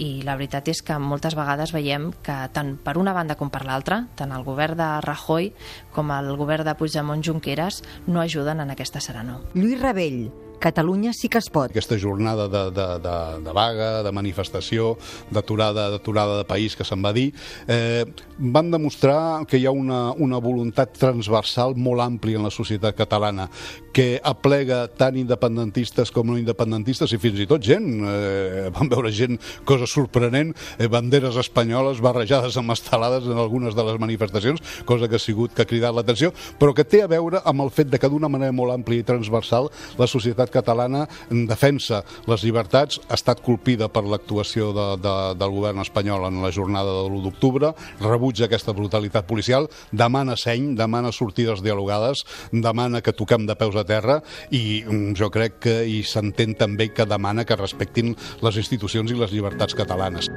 i 0.00 0.22
la 0.24 0.36
veritat 0.38 0.68
és 0.72 0.80
que 0.86 0.96
moltes 1.02 1.34
vegades 1.36 1.74
veiem 1.76 2.10
que 2.24 2.36
tant 2.54 2.76
per 2.80 2.96
una 2.98 3.12
banda 3.16 3.36
com 3.36 3.50
per 3.52 3.64
l'altra, 3.68 4.04
tant 4.16 4.32
el 4.32 4.46
govern 4.46 4.78
de 4.78 4.90
Rajoy 5.04 5.50
com 5.94 6.12
el 6.14 6.30
govern 6.40 6.64
de 6.64 6.76
Puigdemont 6.78 7.24
Junqueras 7.26 7.82
no 8.06 8.22
ajuden 8.22 8.64
en 8.64 8.72
aquesta 8.72 9.02
serenor. 9.04 9.44
Lluís 9.54 9.80
Rebell, 9.82 10.30
Catalunya 10.60 11.14
sí 11.16 11.30
que 11.32 11.40
es 11.40 11.48
pot. 11.48 11.70
Aquesta 11.72 11.96
jornada 11.96 12.44
de, 12.52 12.64
de, 12.76 12.86
de, 13.00 13.16
de 13.46 13.52
vaga, 13.56 14.02
de 14.04 14.12
manifestació, 14.12 14.98
d'aturada 15.32 15.88
d'aturada 15.94 16.36
de 16.36 16.44
país 16.44 16.76
que 16.76 16.84
se'n 16.84 17.00
va 17.00 17.14
dir, 17.16 17.30
eh, 17.64 18.04
van 18.36 18.68
demostrar 18.70 19.46
que 19.48 19.56
hi 19.56 19.64
ha 19.64 19.72
una, 19.72 20.10
una 20.20 20.36
voluntat 20.36 20.92
transversal 21.00 21.72
molt 21.80 22.04
àmplia 22.04 22.36
en 22.36 22.44
la 22.44 22.52
societat 22.52 22.98
catalana, 22.98 23.48
que 23.96 24.20
aplega 24.22 24.82
tant 25.00 25.16
independentistes 25.16 26.12
com 26.12 26.28
no 26.28 26.36
independentistes 26.38 27.16
i 27.16 27.20
fins 27.22 27.40
i 27.40 27.48
tot 27.48 27.64
gent, 27.64 27.88
eh, 28.04 28.68
van 28.76 28.92
veure 28.92 29.10
gent, 29.16 29.40
cosa 29.64 29.88
sorprenent, 29.88 30.52
eh, 30.76 30.90
banderes 30.92 31.40
espanyoles 31.40 32.04
barrejades 32.04 32.60
amb 32.60 32.76
estelades 32.76 33.24
en 33.24 33.40
algunes 33.40 33.74
de 33.74 33.88
les 33.88 33.98
manifestacions, 33.98 34.60
cosa 34.84 35.08
que 35.08 35.16
ha 35.16 35.24
sigut 35.24 35.56
que 35.56 35.64
ha 35.64 35.70
cridat 35.72 35.96
l'atenció, 35.96 36.34
però 36.60 36.76
que 36.76 36.84
té 36.84 37.00
a 37.00 37.08
veure 37.08 37.40
amb 37.48 37.64
el 37.64 37.72
fet 37.72 37.88
de 37.88 37.98
que 37.98 38.12
d'una 38.12 38.28
manera 38.28 38.52
molt 38.52 38.76
àmplia 38.76 39.00
i 39.00 39.08
transversal 39.08 39.72
la 39.96 40.10
societat 40.10 40.49
catalana 40.52 41.06
defensa 41.30 42.02
les 42.30 42.44
llibertats, 42.44 43.00
ha 43.08 43.16
estat 43.18 43.42
colpida 43.44 43.88
per 43.92 44.04
l'actuació 44.04 44.70
de, 44.76 44.86
de, 45.02 45.14
del 45.40 45.54
govern 45.54 45.82
espanyol 45.84 46.26
en 46.28 46.40
la 46.44 46.52
jornada 46.54 46.92
de 47.00 47.08
l'1 47.08 47.24
d'octubre, 47.26 47.72
rebutja 48.00 48.46
aquesta 48.48 48.74
brutalitat 48.76 49.26
policial, 49.28 49.68
demana 49.92 50.36
seny, 50.36 50.74
demana 50.78 51.12
sortides 51.12 51.64
dialogades, 51.64 52.24
demana 52.52 53.02
que 53.02 53.16
toquem 53.16 53.46
de 53.48 53.56
peus 53.58 53.76
a 53.76 53.86
terra 53.88 54.20
i 54.50 54.82
mm, 54.86 55.14
jo 55.18 55.30
crec 55.32 55.60
que 55.66 55.76
i 55.86 56.02
s'entén 56.06 56.56
també 56.58 56.90
que 56.94 57.08
demana 57.08 57.46
que 57.46 57.58
respectin 57.58 58.14
les 58.42 58.60
institucions 58.60 59.10
i 59.10 59.18
les 59.18 59.32
llibertats 59.34 59.76
catalanes. 59.76 60.30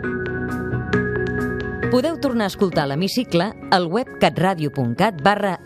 Podeu 1.93 2.15
tornar 2.17 2.47
a 2.47 2.49
escoltar 2.49 2.87
l'Hemicicle 2.89 3.51
al 3.69 3.85
web 3.85 4.07
catradio.cat 4.17 5.19
barra 5.21 5.59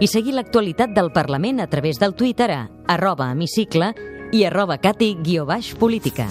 i 0.00 0.08
seguir 0.08 0.34
l'actualitat 0.34 0.90
del 0.96 1.12
Parlament 1.12 1.60
a 1.60 1.68
través 1.68 2.00
del 2.00 2.14
Twitter 2.14 2.50
a 2.50 2.62
arroba 2.86 3.30
hemicicle 3.30 3.94
i 4.32 4.44
arroba 4.44 4.78
cati-política. 4.78 6.28